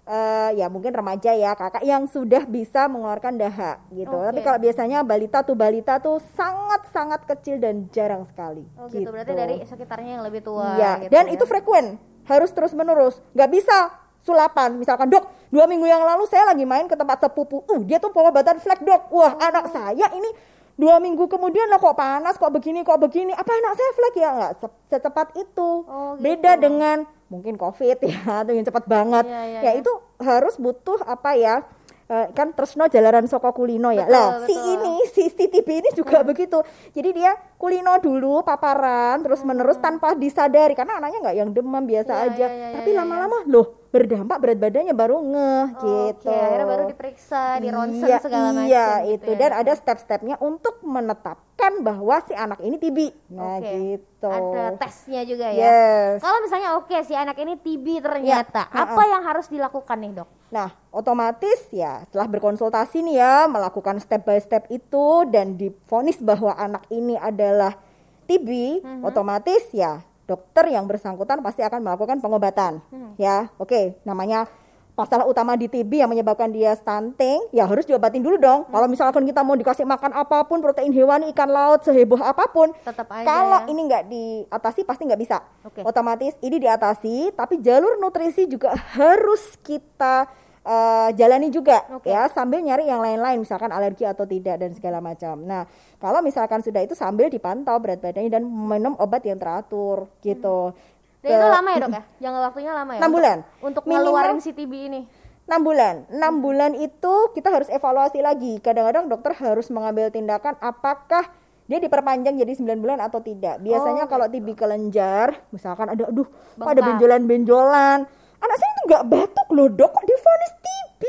eh, 0.04 0.50
ya 0.60 0.66
mungkin 0.68 0.92
remaja 0.92 1.32
ya 1.32 1.56
kakak 1.56 1.84
yang 1.84 2.04
sudah 2.04 2.44
bisa 2.44 2.86
mengeluarkan 2.86 3.40
dahak 3.40 3.80
gitu. 3.92 4.12
Tapi 4.12 4.40
Oke. 4.40 4.46
kalau 4.46 4.58
biasanya 4.60 4.98
balita 5.00 5.40
tuh 5.40 5.56
balita 5.56 5.96
tuh 6.00 6.20
sangat 6.36 6.88
sangat 6.92 7.24
kecil 7.24 7.56
dan 7.56 7.88
jarang 7.90 8.28
sekali. 8.28 8.64
Oh 8.76 8.88
gitu. 8.92 9.08
berarti 9.08 9.32
dari 9.32 9.56
sekitarnya 9.64 10.20
yang 10.20 10.24
lebih 10.24 10.44
tua. 10.44 10.76
Iya, 10.76 10.92
gitu 11.08 11.12
dan 11.12 11.24
ya. 11.28 11.32
itu 11.34 11.44
frekuen, 11.48 11.86
harus 12.28 12.50
terus 12.52 12.72
menerus. 12.76 13.18
Nggak 13.32 13.50
bisa 13.50 13.76
sulapan. 14.24 14.76
Misalkan 14.80 15.12
dok, 15.12 15.28
dua 15.52 15.68
minggu 15.68 15.84
yang 15.84 16.04
lalu 16.04 16.24
saya 16.28 16.48
lagi 16.48 16.64
main 16.64 16.88
ke 16.88 16.96
tempat 16.96 17.20
sepupu, 17.24 17.64
uh 17.64 17.80
dia 17.84 18.00
tuh 18.00 18.12
pengobatan 18.12 18.60
flek 18.60 18.80
dok. 18.84 19.12
Oh. 19.12 19.24
Wah 19.24 19.36
anak 19.40 19.72
saya 19.72 20.08
ini 20.16 20.53
dua 20.74 20.98
minggu 20.98 21.30
kemudian 21.30 21.70
lah 21.70 21.78
kok 21.78 21.94
panas, 21.94 22.34
kok 22.34 22.50
begini, 22.50 22.82
kok 22.82 22.98
begini. 22.98 23.30
Apa 23.30 23.50
anak 23.54 23.78
saya 23.78 23.90
flek 23.94 24.14
ya? 24.18 24.30
Nggak 24.34 24.52
se- 24.58 24.78
secepat 24.90 25.28
itu. 25.38 25.70
Oh, 25.86 26.18
Beda 26.18 26.58
gitu. 26.58 26.66
dengan 26.70 27.06
mungkin 27.30 27.54
covid 27.54 27.98
ya, 28.02 28.42
yang 28.56 28.66
cepat 28.66 28.84
banget. 28.86 29.24
Iya, 29.26 29.42
iya, 29.46 29.60
ya 29.62 29.70
iya. 29.74 29.80
itu 29.80 29.92
harus 30.18 30.58
butuh 30.58 30.98
apa 31.06 31.34
ya? 31.38 31.62
eh, 32.04 32.26
kan 32.36 32.52
Tresno 32.52 32.84
jalaran 32.88 33.24
soko 33.24 33.48
kulino 33.56 33.88
ya 33.88 34.04
Betul, 34.04 34.12
lah 34.12 34.28
si 34.44 34.54
ini 34.54 34.94
si 35.08 35.24
TB 35.32 35.68
ini 35.68 35.90
juga 35.96 36.20
begitu 36.20 36.60
jadi 36.92 37.10
dia 37.16 37.32
kulino 37.56 37.96
dulu 37.96 38.44
paparan 38.44 39.24
terus 39.24 39.40
menerus 39.40 39.80
tanpa 39.80 40.12
disadari 40.12 40.76
karena 40.76 41.00
anaknya 41.00 41.18
nggak 41.24 41.36
yang 41.36 41.50
demam 41.52 41.84
biasa 41.84 42.12
Iya, 42.12 42.24
aja 42.28 42.46
iya, 42.46 42.56
iya, 42.70 42.76
tapi 42.76 42.90
lama-lama 42.92 43.48
loh 43.48 43.83
berdampak 43.94 44.42
berat 44.42 44.58
badannya 44.58 44.90
baru 44.90 45.22
ngeh 45.22 45.66
gitu 45.78 46.26
Oke, 46.26 46.34
akhirnya 46.34 46.66
baru 46.66 46.82
diperiksa, 46.84 47.42
di 47.56 47.68
ronsen 47.70 48.02
iya, 48.04 48.18
segala 48.18 48.48
macam. 48.50 48.66
iya 48.66 48.88
gitu 49.00 49.12
itu 49.14 49.30
ya, 49.30 49.38
dan 49.38 49.50
ada 49.54 49.72
step-stepnya 49.72 50.36
untuk 50.40 50.82
menetapkan 50.82 51.72
bahwa 51.78 52.18
si 52.20 52.34
anak 52.34 52.58
ini 52.58 52.74
TB 52.74 52.98
nah 53.30 53.54
Oke. 53.56 53.70
gitu 53.70 54.26
Ada 54.26 54.64
tesnya 54.76 55.22
juga 55.22 55.46
ya. 55.46 55.62
yes 55.62 56.18
Kalau 56.18 56.38
misalnya 56.40 56.70
oke 56.74 56.96
si 57.00 57.14
anak 57.14 57.36
ini 57.36 57.54
TB 57.54 57.86
ternyata, 58.00 58.66
Ya, 58.66 58.82
apa 58.82 59.02
yang 59.04 59.22
harus 59.22 59.46
dilakukan 59.46 59.96
nih 59.96 60.12
dok? 60.16 60.28
Nah, 60.50 60.70
otomatis 60.90 61.70
ya 61.70 62.02
setelah 62.04 62.26
berkonsultasi 62.28 62.98
nih 63.00 63.16
ya, 63.16 63.34
melakukan 63.46 63.98
step 63.98 64.22
by 64.22 64.38
step 64.38 64.66
itu 64.68 65.06
dan 65.28 65.54
difonis 65.54 66.18
bahwa 66.18 66.50
anak 66.52 66.82
ini 66.88 67.14
adalah 67.14 67.78
TB, 68.24 68.48
Mhm. 68.80 69.02
otomatis 69.04 69.68
ya 69.70 70.00
dokter 70.24 70.64
yang 70.72 70.88
bersangkutan 70.88 71.40
pasti 71.44 71.60
akan 71.60 71.80
melakukan 71.84 72.18
pengobatan. 72.20 72.80
Hmm. 72.88 73.12
Ya, 73.20 73.52
oke, 73.60 74.00
namanya 74.04 74.48
masalah 74.94 75.26
utama 75.26 75.58
di 75.58 75.66
TB 75.66 76.06
yang 76.06 76.10
menyebabkan 76.10 76.54
dia 76.54 76.70
stunting, 76.78 77.50
ya 77.50 77.66
harus 77.66 77.82
diobatin 77.82 78.22
dulu 78.22 78.38
dong. 78.38 78.64
Hmm. 78.66 78.72
Kalau 78.72 78.86
misalkan 78.86 79.22
kita 79.26 79.42
mau 79.42 79.58
dikasih 79.58 79.84
makan 79.84 80.14
apa 80.14 80.46
pun, 80.46 80.62
protein 80.62 80.94
hewani, 80.94 81.34
ikan 81.34 81.50
laut, 81.50 81.82
seheboh 81.82 82.22
apa 82.22 82.46
pun, 82.48 82.70
Tetap 82.86 83.10
aja 83.10 83.26
kalau 83.26 83.60
ya. 83.66 83.70
ini 83.74 83.80
nggak 83.90 84.04
diatasi 84.08 84.80
pasti 84.86 85.02
nggak 85.04 85.20
bisa. 85.20 85.42
Oke. 85.66 85.82
Otomatis 85.82 86.38
ini 86.40 86.56
diatasi, 86.62 87.34
tapi 87.34 87.58
jalur 87.60 87.98
nutrisi 87.98 88.46
juga 88.46 88.72
harus 88.96 89.58
kita 89.66 90.30
eh, 90.64 91.08
jalani 91.12 91.48
juga 91.48 91.84
Oke. 91.92 92.08
ya 92.08 92.24
sambil 92.28 92.58
nyari 92.58 92.88
yang 92.88 92.98
lain-lain 92.98 93.38
misalkan 93.38 93.68
alergi 93.68 94.02
atau 94.02 94.24
tidak 94.24 94.56
dan 94.58 94.72
segala 94.72 94.98
macam. 94.98 95.38
Nah 95.40 95.68
kalau 95.96 96.20
misalkan 96.20 96.64
sudah 96.64 96.80
itu 96.80 96.92
sambil 96.92 97.28
dipantau 97.28 97.76
berat 97.76 98.00
badannya 98.00 98.32
dan 98.32 98.44
minum 98.44 98.96
obat 98.96 99.22
yang 99.22 99.36
teratur 99.36 100.08
gitu. 100.20 100.72
Dan 101.20 101.28
itu 101.30 101.46
Ke- 101.46 101.54
lama 101.56 101.68
ya 101.68 101.78
dok 101.80 101.90
ya? 101.90 102.02
Jangka 102.20 102.40
waktunya 102.42 102.72
lama 102.72 102.90
ya? 102.92 103.00
Enam 103.00 103.04
untuk- 103.06 103.16
bulan. 103.16 103.38
Untuk 103.60 103.82
Minimal- 103.84 104.02
ngeluarin 104.02 104.38
si 104.40 104.50
TB 104.52 104.72
ini. 104.88 105.00
6 105.44 105.60
bulan. 105.60 105.94
6 106.08 106.40
bulan 106.40 106.72
itu 106.72 107.14
kita 107.32 107.52
harus 107.52 107.68
evaluasi 107.68 108.24
lagi. 108.24 108.60
Kadang-kadang 108.60 109.12
dokter 109.12 109.36
harus 109.36 109.68
mengambil 109.68 110.08
tindakan 110.08 110.56
apakah 110.56 111.28
dia 111.64 111.76
diperpanjang 111.76 112.36
jadi 112.36 112.52
9 112.56 112.80
bulan 112.80 113.00
atau 113.00 113.20
tidak. 113.20 113.60
Biasanya 113.60 114.04
Oh, 114.04 114.08
kalau 114.08 114.24
TB 114.24 114.52
kelenjar, 114.52 115.44
misalkan 115.48 115.92
ada 115.92 116.08
aduh, 116.08 116.28
kok 116.28 116.64
ada 116.64 116.80
benjolan-benjolan. 116.82 118.08
Anak 118.44 118.56
saya 118.60 118.70
itu 118.76 118.82
nggak 118.92 119.04
batuk 119.08 119.48
loh, 119.56 119.68
Dok, 119.72 119.90
kok 119.96 120.04
divonis 120.04 120.52
TB? 120.60 121.02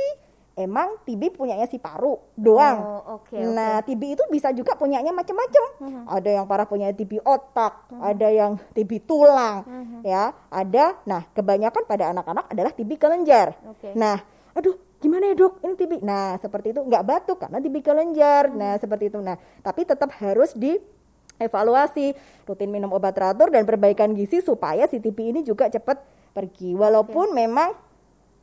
Emang 0.56 0.96
TB 1.04 1.36
punyanya 1.36 1.68
si 1.68 1.76
paru 1.76 2.16
doang. 2.40 2.80
Oh, 2.80 3.20
oke, 3.20 3.36
Nah, 3.36 3.84
TB 3.84 4.16
itu 4.16 4.24
bisa 4.32 4.56
juga 4.56 4.80
punyanya 4.80 5.12
macam-macam. 5.12 5.64
Ada 6.08 6.30
yang 6.32 6.48
parah 6.48 6.64
punya 6.64 6.96
TB 6.96 7.20
otak, 7.28 7.92
ada 8.00 8.28
yang 8.32 8.56
TB 8.72 9.04
tulang, 9.04 9.68
ya, 10.08 10.32
ada. 10.48 10.96
Nah, 11.04 11.28
kebanyakan 11.36 11.84
pada 11.84 12.16
anak-anak 12.16 12.48
adalah 12.48 12.72
TB 12.72 12.96
kelenjar. 12.96 13.60
Oke. 13.68 13.92
Nah, 14.00 14.24
aduh, 14.56 14.80
gimana 15.04 15.28
ya 15.28 15.36
dok? 15.36 15.60
Ini 15.60 15.76
TB. 15.76 15.92
Nah, 16.00 16.40
seperti 16.40 16.72
itu 16.72 16.80
nggak 16.80 17.04
batuk 17.04 17.36
karena 17.44 17.60
TB 17.60 17.76
kelenjar. 17.84 18.48
Nah, 18.48 18.80
seperti 18.80 19.12
itu. 19.12 19.20
Nah, 19.20 19.36
tapi 19.60 19.84
tetap 19.84 20.08
harus 20.24 20.56
di 20.56 20.80
evaluasi, 21.36 22.16
rutin 22.48 22.72
minum 22.72 22.96
obat 22.96 23.12
teratur 23.12 23.52
dan 23.52 23.68
perbaikan 23.68 24.16
gizi 24.16 24.40
supaya 24.40 24.88
si 24.88 25.04
TB 25.04 25.20
ini 25.36 25.42
juga 25.44 25.68
cepat 25.68 26.00
pergi. 26.36 26.76
Walaupun 26.76 27.32
memang 27.32 27.72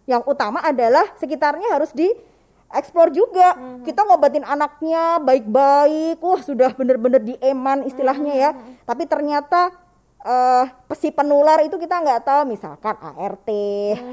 yang 0.08 0.24
utama 0.24 0.64
adalah 0.64 1.04
sekitarnya 1.20 1.76
harus 1.76 1.92
di 1.92 2.08
eksplor 2.72 3.12
juga. 3.12 3.54
Kita 3.84 4.08
ngobatin 4.08 4.48
anaknya 4.48 5.20
baik-baik, 5.20 6.18
wah 6.24 6.40
sudah 6.40 6.72
bener-bener 6.72 7.20
dieman 7.20 7.84
istilahnya 7.84 8.34
ya. 8.34 8.50
Tapi 8.88 9.04
ternyata 9.04 9.70
eh 10.22 10.66
si 10.94 11.10
penular 11.10 11.58
itu 11.66 11.74
kita 11.82 11.98
nggak 11.98 12.22
tahu 12.22 12.42
misalkan 12.46 12.94
ART 12.94 13.50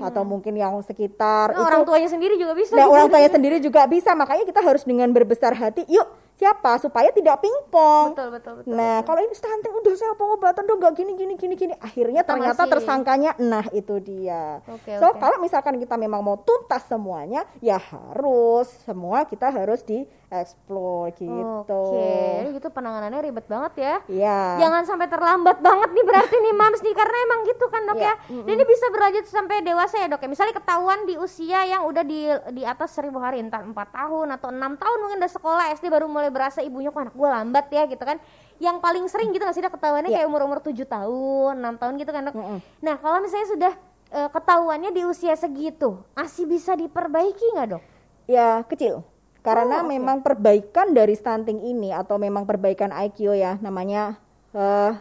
atau 0.01 0.25
mungkin 0.25 0.57
yang 0.57 0.73
sekitar 0.81 1.53
Nah, 1.53 1.61
itu 1.61 1.61
orang 1.69 1.83
tuanya 1.85 2.09
sendiri 2.09 2.33
juga 2.33 2.57
bisa. 2.57 2.73
Nah, 2.73 2.89
gitu. 2.89 2.93
orang 2.97 3.07
tuanya 3.13 3.29
sendiri 3.29 3.57
juga 3.61 3.81
bisa. 3.85 4.11
Makanya 4.17 4.43
kita 4.49 4.61
harus 4.65 4.83
dengan 4.83 5.13
berbesar 5.13 5.53
hati, 5.53 5.85
yuk 5.85 6.09
siapa 6.39 6.79
supaya 6.79 7.11
tidak 7.11 7.43
pingpong. 7.43 8.15
Betul, 8.15 8.29
betul, 8.31 8.53
betul. 8.63 8.71
Nah, 8.71 9.03
kalau 9.03 9.19
ini 9.19 9.35
stunting 9.35 9.75
udah 9.75 9.93
saya 9.99 10.15
pengobatan 10.15 10.63
dong 10.63 10.79
nggak 10.79 10.95
gini 10.95 11.11
gini 11.19 11.33
gini 11.35 11.53
gini. 11.59 11.73
Akhirnya 11.83 12.23
ternyata 12.23 12.63
masih- 12.63 12.71
tersangkanya 12.79 13.31
nah 13.43 13.67
itu 13.75 13.99
dia. 13.99 14.63
Oke, 14.63 14.95
so, 14.95 15.11
oke. 15.11 15.19
kalau 15.19 15.35
misalkan 15.43 15.75
kita 15.75 15.99
memang 15.99 16.23
mau 16.23 16.39
tuntas 16.39 16.87
semuanya, 16.87 17.43
ya 17.59 17.75
harus 17.75 18.71
semua 18.87 19.27
kita 19.27 19.51
harus 19.51 19.83
dieksplor 19.83 21.11
gitu. 21.19 21.83
Oke, 21.91 22.55
gitu 22.55 22.67
penanganannya 22.71 23.19
ribet 23.19 23.43
banget 23.51 23.73
ya. 23.75 23.95
Iya. 24.07 24.39
Jangan 24.63 24.87
sampai 24.87 25.11
terlambat 25.11 25.59
banget 25.59 25.91
nih 25.91 26.05
berarti 26.07 26.35
nih 26.39 26.55
mams 26.55 26.79
nih 26.79 26.95
karena 26.95 27.17
emang 27.27 27.39
gitu 27.51 27.65
kan 27.67 27.81
dok 27.83 27.97
Iya, 27.99 28.15
ya. 28.15 28.45
Dan 28.47 28.51
ini 28.55 28.63
bisa 28.63 28.85
berlanjut 28.87 29.25
sampai 29.27 29.59
dewasa 29.59 29.99
ya 29.99 30.07
dok 30.07 30.23
ya. 30.23 30.29
Misalnya 30.31 30.55
ketahuan 30.55 31.03
di 31.03 31.19
usia 31.19 31.67
yang 31.67 31.83
udah 31.83 32.03
di 32.07 32.31
di 32.55 32.63
atas 32.63 32.95
seribu 32.95 33.19
hari 33.19 33.43
entah 33.43 33.59
4 33.59 33.75
tahun 33.91 34.27
atau 34.39 34.47
enam 34.55 34.79
tahun 34.79 34.97
mungkin 35.03 35.19
udah 35.19 35.31
sekolah 35.35 35.65
SD 35.75 35.91
baru 35.91 36.07
mulai 36.07 36.28
berasa 36.29 36.59
ibunya 36.61 36.89
kok 36.89 37.01
anak 37.01 37.15
gue 37.15 37.29
lambat 37.29 37.65
ya 37.69 37.83
gitu 37.85 38.01
kan. 38.01 38.17
Yang 38.59 38.77
paling 38.79 39.05
sering 39.07 39.29
gitu 39.31 39.41
nggak 39.41 39.55
sih 39.55 39.63
dok 39.63 39.73
ketahuannya 39.75 40.09
Iya. 40.09 40.23
kayak 40.23 40.27
umur 40.27 40.41
umur 40.43 40.59
7 40.59 40.83
tahun, 40.83 41.53
6 41.57 41.75
tahun 41.79 41.93
gitu 41.97 42.11
kan 42.11 42.21
dok. 42.27 42.35
Mm-mm. 42.35 42.59
Nah 42.81 42.95
kalau 42.97 43.17
misalnya 43.19 43.47
sudah 43.47 43.73
eh, 44.09 44.29
ketahuannya 44.29 44.91
di 44.91 45.01
usia 45.05 45.33
segitu 45.33 46.01
masih 46.11 46.43
bisa 46.43 46.73
diperbaiki 46.73 47.45
nggak 47.55 47.67
dok? 47.71 47.83
Ya 48.25 48.61
kecil. 48.65 49.05
Karena 49.39 49.79
Oh, 49.79 49.87
oke. 49.87 49.91
memang 49.95 50.19
perbaikan 50.19 50.91
dari 50.91 51.15
stunting 51.15 51.63
ini 51.63 51.95
atau 51.95 52.19
memang 52.19 52.43
perbaikan 52.43 52.91
IQ 52.91 53.31
ya 53.33 53.55
namanya 53.59 54.19
eh 54.51 54.93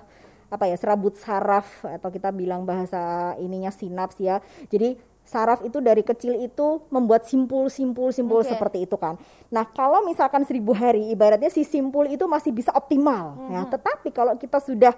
apa 0.48 0.64
ya 0.64 0.76
serabut 0.80 1.12
saraf 1.12 1.84
atau 1.84 2.08
kita 2.08 2.32
bilang 2.32 2.64
bahasa 2.64 3.34
ininya 3.36 3.68
sinaps 3.68 4.16
ya. 4.16 4.40
Jadi 4.70 4.96
saraf 5.28 5.60
itu 5.60 5.84
dari 5.84 6.00
kecil 6.00 6.40
itu 6.40 6.80
membuat 6.88 7.28
simpul-simpul 7.28 8.08
simpul 8.16 8.40
Oke. 8.40 8.48
seperti 8.48 8.88
itu 8.88 8.96
kan. 8.96 9.20
Nah 9.52 9.68
kalau 9.68 10.08
misalkan 10.08 10.48
seribu 10.48 10.72
hari 10.72 11.12
ibaratnya 11.12 11.52
si 11.52 11.68
simpul 11.68 12.08
itu 12.08 12.24
masih 12.24 12.48
bisa 12.48 12.72
optimal 12.72 13.36
ya. 13.52 13.68
Mhm. 13.68 13.70
Tetapi 13.76 14.08
kalau 14.08 14.32
kita 14.40 14.56
sudah 14.64 14.96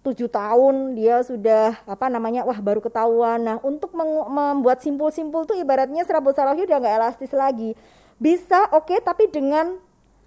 tujuh 0.00 0.30
tahun 0.30 0.96
dia 0.96 1.20
sudah 1.20 1.84
apa 1.84 2.06
namanya 2.08 2.46
wah 2.46 2.56
baru 2.56 2.80
ketahuan 2.80 3.44
nah 3.44 3.56
untuk 3.60 3.92
membuat 3.98 4.80
simpul-simpul 4.80 5.44
tuh 5.44 5.58
ibaratnya 5.58 6.06
serabut 6.06 6.32
sarafnya 6.32 6.64
udah 6.64 6.78
nggak 6.80 6.96
elastis 7.02 7.34
lagi 7.34 7.74
bisa 8.16 8.70
oke 8.72 8.94
tapi 9.02 9.26
dengan 9.28 9.76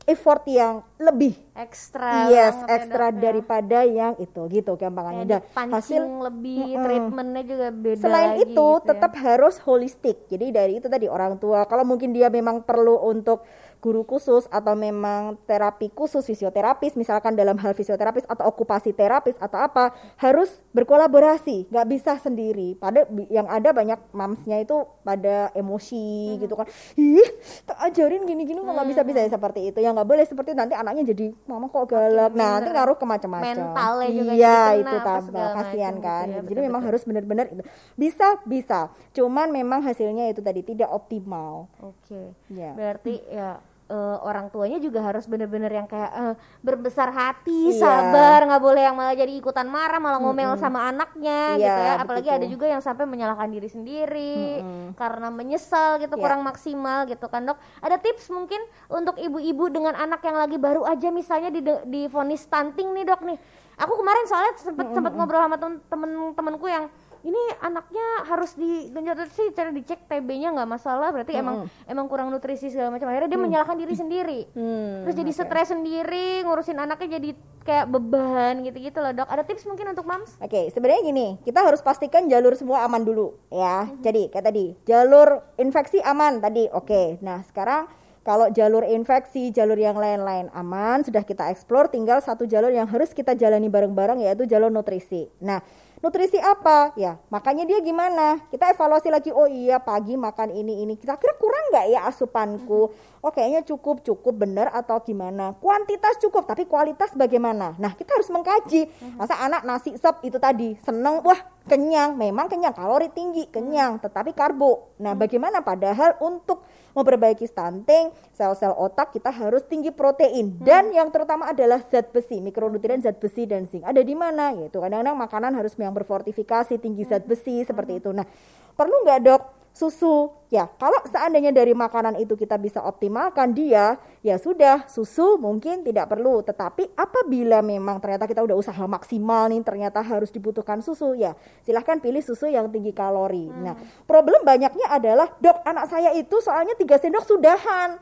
effort 0.09 0.43
yang 0.49 0.81
lebih. 0.97 1.37
Ekstra 1.51 2.31
yes 2.31 2.57
ekstra 2.65 3.11
ya, 3.11 3.17
daripada 3.17 3.83
yang 3.85 4.17
itu 4.17 4.41
gitu 4.49 4.73
gampangannya 4.79 5.25
dan 5.27 5.41
hasil 5.51 6.01
lebih 6.31 6.73
mm, 6.73 6.83
treatmentnya 6.83 7.43
juga 7.43 7.67
beda 7.69 8.01
selain 8.01 8.31
lagi, 8.33 8.43
itu 8.49 8.55
gitu 8.55 8.65
ya. 8.65 8.87
tetap 8.87 9.11
harus 9.19 9.55
holistik. 9.61 10.17
Jadi 10.31 10.45
dari 10.49 10.73
itu 10.81 10.87
tadi 10.89 11.05
orang 11.11 11.37
tua. 11.37 11.67
Kalau 11.69 11.85
mungkin 11.85 12.15
dia 12.15 12.31
memang 12.31 12.63
perlu 12.65 12.97
untuk 13.03 13.45
guru 13.81 14.05
khusus 14.05 14.45
atau 14.53 14.77
memang 14.77 15.35
terapi 15.49 15.89
khusus 15.89 16.21
fisioterapis 16.21 16.93
misalkan 16.93 17.33
dalam 17.33 17.57
hal 17.57 17.73
fisioterapis 17.73 18.29
atau 18.29 18.45
okupasi 18.53 18.93
terapis 18.93 19.33
atau 19.41 19.57
apa 19.57 19.97
harus 20.21 20.61
berkolaborasi. 20.69 21.67
Nggak 21.73 21.87
bisa 21.89 22.11
sendiri. 22.21 22.77
Pada 22.77 23.09
yang 23.33 23.49
ada 23.49 23.73
banyak 23.73 23.97
mamsnya 24.13 24.61
itu 24.61 24.85
pada 25.01 25.49
emosi 25.57 26.37
hmm. 26.37 26.39
gitu 26.45 26.53
kan. 26.53 26.69
Ih 26.93 27.29
tak 27.65 27.81
ajarin 27.89 28.29
gini-gini 28.29 28.61
nggak 28.61 28.77
hmm. 28.77 28.91
bisa 28.93 29.01
bisa 29.01 29.19
ya 29.25 29.29
seperti 29.33 29.73
itu. 29.73 29.81
Yang 29.81 29.97
nggak 29.97 30.09
boleh 30.13 30.25
seperti 30.29 30.53
nanti 30.53 30.77
anaknya 30.77 31.03
jadi 31.09 31.33
mama 31.49 31.65
kok 31.73 31.89
galak. 31.89 32.31
Nah 32.37 32.61
nanti 32.61 32.69
ngaruh 32.69 32.97
ke 33.01 33.05
macam-macam. 33.09 33.57
Mentalnya 33.57 34.09
juga 34.13 34.31
iya 34.37 34.61
itu 34.77 34.95
tambah 35.01 35.47
kasihan 35.57 35.95
kan 35.97 36.29
gitu 36.29 36.37
ya, 36.37 36.41
jadi 36.45 36.59
betul, 36.61 36.67
memang 36.69 36.81
harus 36.85 37.01
benar-benar 37.01 37.45
itu. 37.49 37.63
Bisa 37.97 38.37
bisa. 38.45 38.93
Cuman 39.17 39.49
memang 39.49 39.81
hasilnya 39.81 40.29
itu 40.29 40.45
tadi 40.45 40.61
tidak 40.61 40.93
optimal. 40.93 41.65
Oke. 41.81 42.13
Okay. 42.13 42.27
ya. 42.53 42.77
Berarti 42.77 43.13
ya 43.25 43.70
uh, 43.91 44.17
orang 44.23 44.47
tuanya 44.47 44.79
juga 44.79 45.03
harus 45.03 45.27
bener-bener 45.27 45.67
yang 45.67 45.83
kayak 45.85 46.11
uh, 46.15 46.35
berbesar 46.63 47.11
hati, 47.11 47.75
iya. 47.75 47.83
sabar, 47.83 48.47
nggak 48.47 48.63
boleh 48.63 48.81
yang 48.87 48.95
malah 48.95 49.11
jadi 49.11 49.33
ikutan 49.35 49.67
marah, 49.67 49.99
malah 49.99 50.23
ngomel 50.23 50.55
mm 50.55 50.55
-hmm. 50.55 50.63
sama 50.63 50.87
anaknya 50.87 51.59
iya, 51.59 51.65
gitu 51.67 51.81
ya. 51.83 51.93
Apalagi 51.99 52.29
betul. 52.31 52.37
ada 52.39 52.45
juga 52.47 52.65
yang 52.71 52.81
sampai 52.81 53.03
menyalahkan 53.03 53.51
diri 53.51 53.67
sendiri 53.67 54.63
mm 54.63 54.63
-hmm. 54.63 54.87
karena 54.95 55.27
menyesal 55.27 55.99
gitu, 55.99 56.15
yeah. 56.15 56.23
kurang 56.23 56.41
maksimal 56.47 57.03
gitu 57.05 57.27
kan 57.27 57.43
dok. 57.43 57.59
Ada 57.83 57.99
tips 57.99 58.31
mungkin 58.31 58.63
untuk 58.87 59.19
ibu-ibu 59.19 59.67
dengan 59.67 59.93
anak 59.99 60.23
yang 60.23 60.39
lagi 60.39 60.55
baru 60.55 60.87
aja 60.87 61.11
misalnya 61.11 61.51
di 61.51 61.59
di 61.91 62.07
vonis 62.07 62.47
stunting 62.47 62.95
nih 62.95 63.03
dok 63.03 63.21
nih. 63.27 63.37
Aku 63.81 63.99
kemarin 63.99 64.23
soalnya 64.31 64.53
sempet 64.55 64.71
mm 64.71 64.79
-hmm. 64.87 64.95
sempet 64.95 65.13
ngobrol 65.19 65.41
sama 65.43 65.57
temen-temenku 65.91 66.67
yang 66.71 66.85
ini 67.21 67.43
anaknya 67.61 68.25
harus 68.25 68.57
digenjot 68.57 69.29
sih 69.33 69.53
cara 69.53 69.69
dicek 69.69 70.09
TB-nya 70.09 70.53
nggak 70.57 70.69
masalah 70.69 71.13
berarti 71.13 71.37
hmm. 71.37 71.41
emang 71.41 71.55
emang 71.85 72.05
kurang 72.09 72.33
nutrisi 72.33 72.73
segala 72.73 72.89
macam 72.89 73.09
akhirnya 73.09 73.29
dia 73.29 73.37
hmm. 73.37 73.45
menyalahkan 73.45 73.77
diri 73.77 73.95
sendiri 73.95 74.39
hmm, 74.53 74.91
terus 75.05 75.15
jadi 75.17 75.31
okay. 75.31 75.41
stres 75.45 75.69
sendiri 75.69 76.27
ngurusin 76.45 76.77
anaknya 76.81 77.21
jadi 77.21 77.29
kayak 77.61 77.85
beban 77.93 78.65
gitu-gitu 78.65 78.97
loh 78.97 79.13
dok 79.13 79.29
ada 79.29 79.45
tips 79.45 79.69
mungkin 79.69 79.93
untuk 79.93 80.05
mams 80.09 80.33
oke 80.41 80.49
okay, 80.49 80.73
sebenarnya 80.73 81.01
gini 81.05 81.27
kita 81.45 81.61
harus 81.61 81.85
pastikan 81.85 82.25
jalur 82.25 82.57
semua 82.57 82.81
aman 82.85 83.05
dulu 83.05 83.37
ya 83.53 83.85
hmm. 83.85 84.01
jadi 84.01 84.21
kayak 84.33 84.45
tadi 84.49 84.65
jalur 84.89 85.45
infeksi 85.61 86.01
aman 86.01 86.41
tadi 86.41 86.65
oke 86.73 86.89
okay. 86.89 87.07
nah 87.21 87.45
sekarang 87.45 87.85
kalau 88.21 88.53
jalur 88.53 88.85
infeksi, 88.85 89.49
jalur 89.49 89.73
yang 89.73 89.97
lain-lain 89.97 90.53
aman, 90.53 91.01
sudah 91.01 91.25
kita 91.25 91.49
eksplor, 91.49 91.89
tinggal 91.89 92.21
satu 92.21 92.45
jalur 92.45 92.69
yang 92.69 92.85
harus 92.85 93.17
kita 93.17 93.33
jalani 93.33 93.65
bareng-bareng 93.65 94.21
yaitu 94.21 94.45
jalur 94.45 94.69
nutrisi. 94.69 95.25
Nah, 95.41 95.65
nutrisi 96.01 96.41
apa? 96.41 96.91
Ya 96.97 97.21
makanya 97.29 97.63
dia 97.63 97.79
gimana? 97.79 98.41
Kita 98.49 98.73
evaluasi 98.73 99.07
lagi 99.13 99.29
oh 99.31 99.47
iya 99.47 99.77
pagi 99.79 100.17
makan 100.17 100.51
ini 100.51 100.83
ini. 100.83 100.93
Kita 100.97 101.15
kira 101.15 101.37
kurang 101.37 101.71
nggak 101.71 101.85
ya 101.93 101.99
asupanku 102.09 102.91
oh 103.21 103.31
kayaknya 103.31 103.61
cukup 103.61 104.01
cukup 104.01 104.33
benar 104.41 104.73
atau 104.73 104.97
gimana? 105.05 105.53
Kuantitas 105.61 106.17
cukup 106.17 106.49
tapi 106.49 106.65
kualitas 106.65 107.13
bagaimana? 107.13 107.77
Nah 107.77 107.93
kita 107.93 108.17
harus 108.17 108.29
mengkaji. 108.33 108.89
Masa 109.15 109.37
anak 109.37 109.61
nasi 109.63 109.93
sep 109.95 110.25
itu 110.25 110.41
tadi 110.41 110.75
seneng 110.81 111.21
wah 111.21 111.37
kenyang. 111.69 112.17
Memang 112.17 112.49
kenyang 112.49 112.73
kalori 112.73 113.13
tinggi 113.13 113.45
kenyang 113.47 114.01
tetapi 114.01 114.33
karbo. 114.33 114.97
Nah 114.97 115.13
bagaimana? 115.13 115.61
Padahal 115.61 116.17
untuk 116.19 116.65
memperbaiki 116.91 117.47
stunting, 117.47 118.11
sel-sel 118.35 118.75
otak 118.75 119.15
kita 119.15 119.31
harus 119.31 119.63
tinggi 119.63 119.95
protein. 119.95 120.59
Dan 120.59 120.91
yang 120.91 121.07
terutama 121.07 121.47
adalah 121.47 121.79
zat 121.87 122.11
besi, 122.11 122.43
mikronutrien 122.43 122.99
zat 122.99 123.15
besi 123.15 123.47
dan 123.47 123.63
zinc. 123.71 123.87
Ada 123.87 124.03
di 124.03 124.11
mana? 124.11 124.51
Yaitu 124.51 124.83
kadang-kadang 124.83 125.15
makanan 125.15 125.51
harus 125.55 125.71
yang 125.79 125.95
berfortifikasi, 125.95 126.75
tinggi 126.83 127.07
zat 127.07 127.23
besi 127.23 127.63
seperti 127.63 128.03
itu. 128.03 128.11
Nah, 128.11 128.27
perlu 128.75 129.07
nggak 129.07 129.19
dok 129.23 129.60
susu. 129.71 130.31
Ya, 130.51 130.67
kalau 130.67 130.99
seandainya 131.07 131.55
dari 131.55 131.71
makanan 131.71 132.19
itu 132.19 132.35
kita 132.35 132.59
bisa 132.59 132.83
optimalkan 132.83 133.55
dia, 133.55 133.95
ya 134.19 134.35
sudah, 134.35 134.83
susu 134.91 135.39
mungkin 135.39 135.87
tidak 135.87 136.11
perlu. 136.11 136.43
Tetapi 136.43 136.91
apabila 136.93 137.63
memang 137.63 138.03
ternyata 138.03 138.27
kita 138.27 138.43
udah 138.43 138.59
usaha 138.59 138.83
maksimal 138.83 139.47
nih, 139.47 139.63
ternyata 139.63 140.03
harus 140.03 140.27
dibutuhkan 140.27 140.83
susu, 140.83 141.15
ya 141.15 141.39
silahkan 141.63 142.03
pilih 142.03 142.19
susu 142.19 142.51
yang 142.51 142.67
tinggi 142.67 142.91
kalori. 142.91 143.47
Hmm. 143.47 143.63
Nah, 143.63 143.75
problem 144.03 144.43
banyaknya 144.43 144.91
adalah, 144.91 145.31
dok 145.39 145.63
anak 145.63 145.87
saya 145.87 146.11
itu 146.19 146.43
soalnya 146.43 146.75
tiga 146.75 146.99
sendok 146.99 147.23
sudahan. 147.23 147.95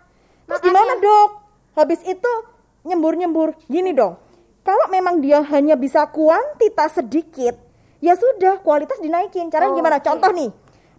Terus 0.49 0.61
gimana 0.65 0.97
dok? 0.97 1.29
Habis 1.77 2.01
itu 2.01 2.31
nyembur-nyembur. 2.81 3.53
Gini 3.69 3.93
dong, 3.93 4.17
kalau 4.65 4.89
memang 4.89 5.21
dia 5.21 5.45
hanya 5.45 5.77
bisa 5.77 6.09
kuantitas 6.09 6.97
sedikit, 6.97 7.53
ya 8.01 8.17
sudah 8.17 8.57
kualitas 8.65 8.97
dinaikin. 8.97 9.53
Cara 9.53 9.69
oh, 9.69 9.77
gimana? 9.77 10.01
Okay. 10.01 10.09
Contoh 10.09 10.33
nih, 10.33 10.49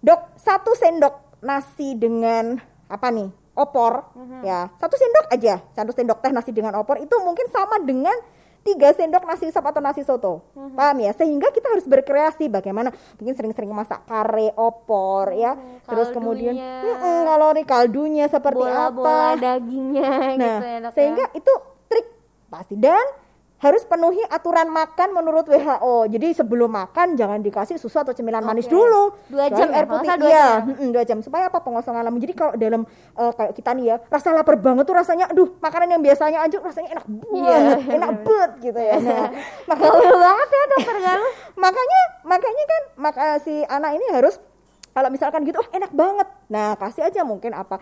dok 0.01 0.21
satu 0.41 0.73
sendok 0.77 1.41
nasi 1.45 1.97
dengan 1.97 2.57
apa 2.89 3.09
nih 3.13 3.29
opor 3.57 4.13
mm-hmm. 4.17 4.41
ya 4.45 4.73
satu 4.81 4.97
sendok 4.97 5.27
aja 5.33 5.55
satu 5.77 5.93
sendok 5.93 6.19
teh 6.25 6.33
nasi 6.33 6.51
dengan 6.51 6.77
opor 6.81 6.97
itu 7.01 7.13
mungkin 7.21 7.47
sama 7.53 7.81
dengan 7.85 8.15
tiga 8.61 8.93
sendok 8.93 9.25
nasi 9.25 9.49
sop 9.49 9.65
atau 9.65 9.81
nasi 9.81 10.05
soto 10.05 10.45
mm-hmm. 10.57 10.77
paham 10.77 10.97
ya 11.05 11.13
sehingga 11.17 11.49
kita 11.53 11.69
harus 11.73 11.85
berkreasi 11.89 12.49
bagaimana 12.53 12.93
mungkin 13.21 13.35
sering-sering 13.37 13.73
masak 13.73 14.05
kare 14.09 14.53
opor 14.57 15.33
mm-hmm. 15.33 15.45
ya 15.45 15.53
terus 15.85 16.09
kemudian 16.13 16.57
mm, 16.57 17.21
kalori 17.29 17.65
kaldunya 17.65 18.27
seperti 18.29 18.65
bola, 18.65 18.89
apa 18.89 18.97
bola 18.97 19.31
dagingnya 19.37 20.11
nah 20.37 20.61
gitu 20.61 20.67
ya, 20.69 20.79
dok, 20.81 20.89
ya. 20.89 20.91
sehingga 20.97 21.25
ya. 21.29 21.39
itu 21.41 21.53
trik 21.89 22.07
pasti 22.49 22.75
dan 22.77 23.07
harus 23.61 23.85
penuhi 23.85 24.25
aturan 24.33 24.73
makan 24.73 25.12
menurut 25.12 25.44
WHO. 25.44 26.09
Jadi 26.09 26.33
sebelum 26.33 26.73
makan 26.73 27.12
jangan 27.12 27.44
dikasih 27.44 27.77
susu 27.77 28.01
atau 28.01 28.16
cemilan 28.16 28.40
okay. 28.40 28.49
manis 28.49 28.66
dulu. 28.66 29.12
Dua 29.29 29.53
jam 29.53 29.68
air 29.68 29.85
putih 29.85 30.09
dua 30.16 30.31
iya, 30.33 30.49
jam. 30.64 30.88
dua 30.88 31.03
jam 31.05 31.18
supaya 31.20 31.53
apa 31.53 31.61
pengosongan 31.61 32.01
lambung. 32.09 32.25
Jadi 32.25 32.33
kalau 32.33 32.57
dalam 32.57 32.88
uh, 33.20 33.33
kayak 33.37 33.53
kita 33.53 33.77
nih 33.77 33.85
ya, 33.92 33.96
rasa 34.09 34.33
lapar 34.33 34.57
banget 34.57 34.88
tuh 34.88 34.96
rasanya 34.96 35.29
aduh, 35.29 35.53
makanan 35.61 35.92
yang 35.92 36.03
biasanya 36.03 36.40
aja 36.40 36.57
rasanya 36.57 36.88
enak 36.96 37.05
banget, 37.05 37.53
yeah. 37.53 37.96
enak 38.01 38.11
banget 38.25 38.51
gitu 38.64 38.81
ya. 38.81 38.94
Nah, 38.96 39.29
makanya 39.70 40.11
banget 40.16 40.49
ya 40.49 40.62
dokter 40.73 40.96
Galuh. 41.01 41.33
makanya 41.68 42.01
makanya 42.25 42.64
kan 42.64 42.83
maka 42.96 43.25
si 43.44 43.55
anak 43.68 43.92
ini 44.01 44.07
harus 44.09 44.40
kalau 44.90 45.07
misalkan 45.07 45.46
gitu, 45.46 45.62
oh 45.62 45.68
enak 45.70 45.92
banget. 45.94 46.29
Nah, 46.51 46.75
kasih 46.75 47.07
aja 47.07 47.23
mungkin 47.23 47.55
apa 47.55 47.79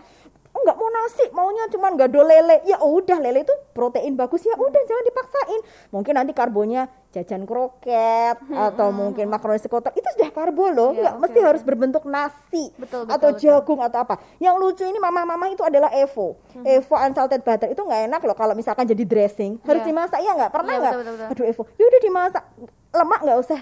nggak 0.69 0.77
mau 0.77 0.89
nasi 0.93 1.25
maunya 1.33 1.65
cuma 1.73 1.89
nggak 1.89 2.09
do 2.13 2.21
lele. 2.21 2.61
Ya 2.69 2.77
udah 2.77 3.17
lele 3.17 3.41
itu 3.41 3.55
protein 3.73 4.13
bagus. 4.13 4.45
Ya 4.45 4.53
udah 4.53 4.81
jangan 4.85 5.03
dipaksain. 5.09 5.61
Mungkin 5.89 6.13
nanti 6.13 6.31
karbonya 6.37 6.85
jajan 7.09 7.49
kroket 7.49 8.37
hmm, 8.37 8.53
atau 8.53 8.93
mungkin 8.93 9.25
makaroni 9.33 9.57
sekotak. 9.57 9.97
Itu 9.97 10.05
sudah 10.13 10.29
karbo 10.29 10.69
loh. 10.69 10.93
Ya, 10.93 11.09
nggak 11.09 11.15
okay, 11.17 11.21
mesti 11.25 11.39
harus 11.41 11.61
berbentuk 11.65 12.05
nasi 12.05 12.69
betul, 12.77 13.09
betul, 13.09 13.17
atau 13.17 13.29
betul. 13.33 13.41
jagung 13.41 13.81
atau 13.81 13.99
apa. 14.05 14.21
Yang 14.37 14.55
lucu 14.61 14.83
ini 14.85 15.01
mama-mama 15.01 15.49
itu 15.49 15.65
adalah 15.65 15.89
evo. 15.97 16.37
Hmm. 16.53 16.61
evo 16.69 16.93
unsalted 16.93 17.41
butter. 17.41 17.73
Itu 17.73 17.81
nggak 17.81 18.13
enak 18.13 18.21
loh 18.21 18.37
kalau 18.37 18.53
misalkan 18.53 18.85
jadi 18.85 19.01
dressing. 19.09 19.57
Harus 19.65 19.81
yeah. 19.81 19.89
dimasak 19.89 20.19
ya 20.21 20.31
nggak? 20.37 20.51
Pernah 20.53 20.73
iya, 20.77 20.81
nggak? 20.85 20.93
yeah, 21.01 21.31
aduh 21.33 21.45
evo. 21.49 21.63
Ya 21.81 21.83
udah 21.89 22.01
dimasak. 22.05 22.43
Lemak 22.93 23.19
nggak 23.25 23.39
usah 23.41 23.59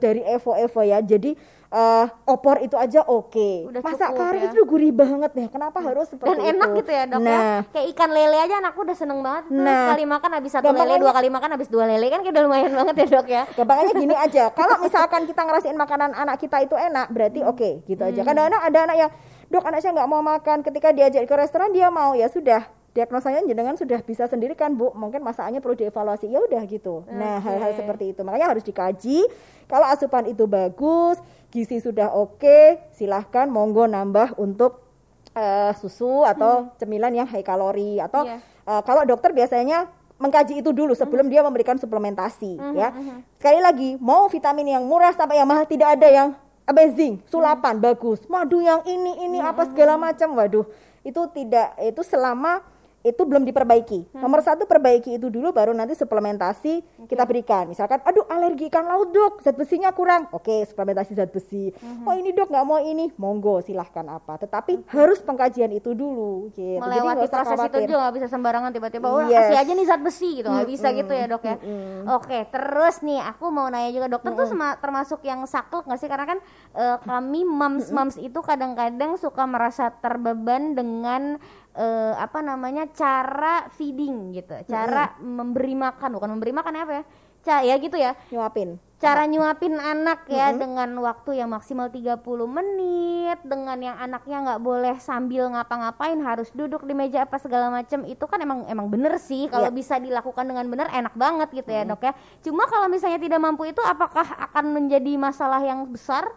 dari 0.00 0.22
evo 0.24 0.56
evo 0.56 0.80
ya 0.80 1.02
jadi 1.02 1.36
uh, 1.72 2.06
opor 2.28 2.60
itu 2.60 2.76
aja 2.76 3.02
oke. 3.02 3.32
Okay. 3.32 3.80
Masak 3.80 4.12
kari 4.14 4.44
ya. 4.44 4.52
itu 4.52 4.60
gurih 4.68 4.92
banget 4.92 5.32
ya. 5.32 5.46
Kenapa 5.48 5.80
hmm. 5.80 5.88
harus 5.88 6.06
seperti 6.12 6.28
Dan 6.28 6.38
itu? 6.38 6.50
enak 6.52 6.68
gitu 6.78 6.90
ya 6.92 7.04
dok 7.08 7.20
ya? 7.20 7.26
nah. 7.26 7.40
ya. 7.40 7.56
Kayak 7.72 7.86
ikan 7.96 8.10
lele 8.12 8.38
aja 8.38 8.54
anakku 8.60 8.80
udah 8.84 8.96
seneng 8.96 9.18
banget. 9.24 9.44
Tuh. 9.48 9.56
Nah. 9.56 9.80
Sekali 9.88 10.04
makan 10.04 10.30
habis 10.36 10.50
satu 10.52 10.68
lele, 10.70 10.94
dua 11.00 11.12
kali 11.16 11.28
makan 11.32 11.50
habis 11.56 11.68
dua 11.72 11.84
lele 11.88 12.06
kan 12.12 12.20
kayak 12.20 12.34
udah 12.36 12.44
lumayan 12.44 12.72
banget 12.76 12.94
ya 12.94 13.06
dok 13.08 13.26
ya. 13.26 13.42
Gampangnya 13.56 13.92
gini 14.04 14.14
aja. 14.14 14.44
Kalau 14.52 14.76
misalkan 14.84 15.20
kita 15.24 15.42
ngerasain 15.42 15.76
makanan 15.76 16.10
anak 16.12 16.36
kita 16.38 16.60
itu 16.60 16.76
enak, 16.76 17.08
berarti 17.10 17.40
hmm. 17.40 17.50
oke 17.50 17.58
okay, 17.58 17.72
gitu 17.88 18.02
aja. 18.04 18.20
Hmm. 18.20 18.28
Kadang-kadang 18.28 18.62
ada 18.62 18.78
anak 18.84 18.96
yang 19.00 19.10
dok 19.48 19.64
anak 19.64 19.80
saya 19.80 19.92
nggak 19.96 20.10
mau 20.12 20.22
makan. 20.22 20.58
Ketika 20.60 20.88
diajak 20.92 21.24
ke 21.24 21.34
restoran 21.34 21.72
dia 21.72 21.88
mau 21.88 22.12
ya 22.12 22.28
sudah 22.28 22.81
diagnosanya 22.92 23.40
jenengan 23.48 23.72
sudah 23.72 24.04
bisa 24.04 24.28
sendiri 24.28 24.52
kan 24.52 24.76
bu 24.76 24.92
mungkin 24.92 25.24
masakannya 25.24 25.64
perlu 25.64 25.76
dievaluasi 25.80 26.28
ya 26.28 26.44
udah 26.44 26.60
gitu 26.68 27.08
okay. 27.08 27.16
nah 27.16 27.40
hal-hal 27.40 27.72
seperti 27.72 28.12
itu 28.12 28.20
makanya 28.20 28.52
harus 28.52 28.60
dikaji 28.60 29.24
kalau 29.64 29.88
asupan 29.88 30.28
itu 30.28 30.44
bagus 30.44 31.16
gizi 31.48 31.80
sudah 31.80 32.12
oke 32.12 32.36
okay, 32.36 32.84
silahkan 32.92 33.48
monggo 33.48 33.88
nambah 33.88 34.36
untuk 34.36 34.84
uh, 35.32 35.72
susu 35.80 36.24
atau 36.28 36.68
hmm. 36.68 36.76
cemilan 36.76 37.12
yang 37.16 37.28
high 37.28 37.44
kalori 37.44 37.96
atau 37.96 38.28
yeah. 38.28 38.40
Iya. 38.68 38.68
uh, 38.68 38.82
kalau 38.84 39.08
dokter 39.08 39.32
biasanya 39.32 39.88
mengkaji 40.20 40.60
itu 40.60 40.70
dulu 40.70 40.92
sebelum 40.92 41.26
hmm. 41.26 41.32
dia 41.32 41.40
memberikan 41.40 41.76
suplementasi 41.80 42.60
hmm. 42.60 42.74
ya 42.76 42.88
hmm. 42.92 43.18
sekali 43.40 43.60
lagi 43.64 43.90
mau 43.98 44.28
vitamin 44.28 44.76
yang 44.76 44.84
murah 44.84 45.16
sampai 45.16 45.40
yang 45.40 45.48
mahal 45.48 45.64
tidak 45.64 45.96
ada 45.96 46.08
yang 46.12 46.28
amazing 46.68 47.24
sulapan 47.26 47.80
hmm. 47.80 47.84
bagus 47.88 48.20
madu 48.28 48.60
yang 48.60 48.84
ini 48.84 49.26
ini 49.26 49.40
hmm. 49.40 49.50
apa 49.50 49.64
segala 49.72 49.96
macam 49.96 50.36
waduh 50.36 50.68
itu 51.02 51.20
tidak 51.34 51.74
itu 51.82 52.02
selama 52.06 52.62
itu 53.02 53.22
belum 53.26 53.42
diperbaiki. 53.42 54.14
Hmm. 54.14 54.22
Nomor 54.22 54.40
satu 54.46 54.66
perbaiki 54.66 55.18
itu 55.18 55.26
dulu, 55.26 55.50
baru 55.50 55.74
nanti 55.74 55.98
suplementasi 55.98 57.04
okay. 57.04 57.08
kita 57.10 57.26
berikan. 57.26 57.66
Misalkan, 57.66 57.98
aduh 58.06 58.26
alergi 58.30 58.70
ikan 58.70 58.86
laut 58.86 59.10
dok, 59.10 59.42
zat 59.42 59.58
besinya 59.58 59.90
kurang. 59.90 60.30
Oke, 60.30 60.62
suplementasi 60.66 61.18
zat 61.18 61.30
besi. 61.34 61.74
Hmm. 61.82 62.06
Oh 62.06 62.14
ini 62.14 62.30
dok 62.30 62.48
nggak 62.48 62.66
mau 62.66 62.78
ini, 62.78 63.10
monggo 63.18 63.58
silahkan 63.60 64.06
apa. 64.06 64.38
Tetapi 64.38 64.86
hmm. 64.86 64.88
harus 64.94 65.18
pengkajian 65.20 65.74
itu 65.74 65.92
dulu. 65.92 66.54
Gitu. 66.54 66.78
Melewati 66.78 67.26
Jadi, 67.26 67.34
proses 67.34 67.58
khawatir. 67.58 67.78
itu 67.82 67.90
juga 67.90 67.98
nggak 68.06 68.14
bisa 68.22 68.26
sembarangan 68.30 68.70
tiba-tiba, 68.70 69.06
oh 69.10 69.26
yes. 69.26 69.50
kasih 69.50 69.56
aja 69.58 69.72
nih 69.74 69.86
zat 69.86 70.02
besi 70.02 70.28
gitu, 70.38 70.48
nggak 70.48 70.66
hmm. 70.66 70.74
bisa 70.78 70.88
gitu 70.94 71.12
ya 71.12 71.26
dok 71.26 71.42
ya. 71.42 71.56
Hmm. 71.58 72.02
Oke, 72.16 72.38
terus 72.48 72.96
nih 73.02 73.20
aku 73.20 73.50
mau 73.50 73.66
nanya 73.66 73.90
juga 73.90 74.06
dokter 74.06 74.30
hmm. 74.30 74.38
tuh 74.38 74.48
termasuk 74.78 75.20
yang 75.26 75.42
saklek 75.44 75.84
nggak 75.90 76.00
sih? 76.00 76.08
Karena 76.10 76.26
kan 76.26 76.38
uh, 76.78 76.96
kami 77.02 77.42
moms-moms 77.42 78.16
itu 78.22 78.38
kadang-kadang 78.40 79.18
suka 79.18 79.42
merasa 79.44 79.90
terbeban 79.90 80.78
dengan 80.78 81.36
uh, 81.76 82.14
apa 82.16 82.40
namanya 82.44 82.88
cara 82.92 83.68
feeding 83.72 84.36
gitu. 84.36 84.54
Cara 84.68 85.12
mm-hmm. 85.16 85.32
memberi 85.32 85.74
makan 85.76 86.10
bukan 86.16 86.30
memberi 86.32 86.52
makan 86.52 86.72
apa 86.76 86.92
ya? 86.92 87.04
Ca 87.42 87.56
ya 87.66 87.74
gitu 87.80 87.96
ya. 87.98 88.14
Nyuapin. 88.30 88.78
Cara 89.02 89.26
nyuapin 89.26 89.74
anak 89.82 90.30
ya 90.30 90.54
mm-hmm. 90.54 90.62
dengan 90.62 90.90
waktu 91.02 91.42
yang 91.42 91.50
maksimal 91.50 91.90
30 91.90 92.22
menit 92.46 93.38
dengan 93.42 93.74
yang 93.82 93.96
anaknya 93.98 94.38
nggak 94.46 94.62
boleh 94.62 94.94
sambil 95.02 95.50
ngapa-ngapain 95.50 96.14
harus 96.22 96.54
duduk 96.54 96.86
di 96.86 96.94
meja 96.94 97.26
apa 97.26 97.42
segala 97.42 97.66
macam 97.66 98.06
itu 98.06 98.22
kan 98.30 98.38
emang 98.38 98.62
emang 98.70 98.86
bener 98.86 99.18
sih. 99.18 99.50
Kalau 99.50 99.74
yeah. 99.74 99.74
bisa 99.74 99.98
dilakukan 99.98 100.46
dengan 100.46 100.70
benar 100.70 100.86
enak 100.94 101.18
banget 101.18 101.48
gitu 101.50 101.70
ya 101.74 101.82
mm-hmm. 101.82 101.98
dok 101.98 102.02
ya. 102.06 102.12
Cuma 102.46 102.62
kalau 102.70 102.86
misalnya 102.86 103.18
tidak 103.18 103.42
mampu 103.42 103.66
itu 103.66 103.82
apakah 103.82 104.24
akan 104.50 104.70
menjadi 104.70 105.18
masalah 105.18 105.58
yang 105.66 105.82
besar? 105.90 106.30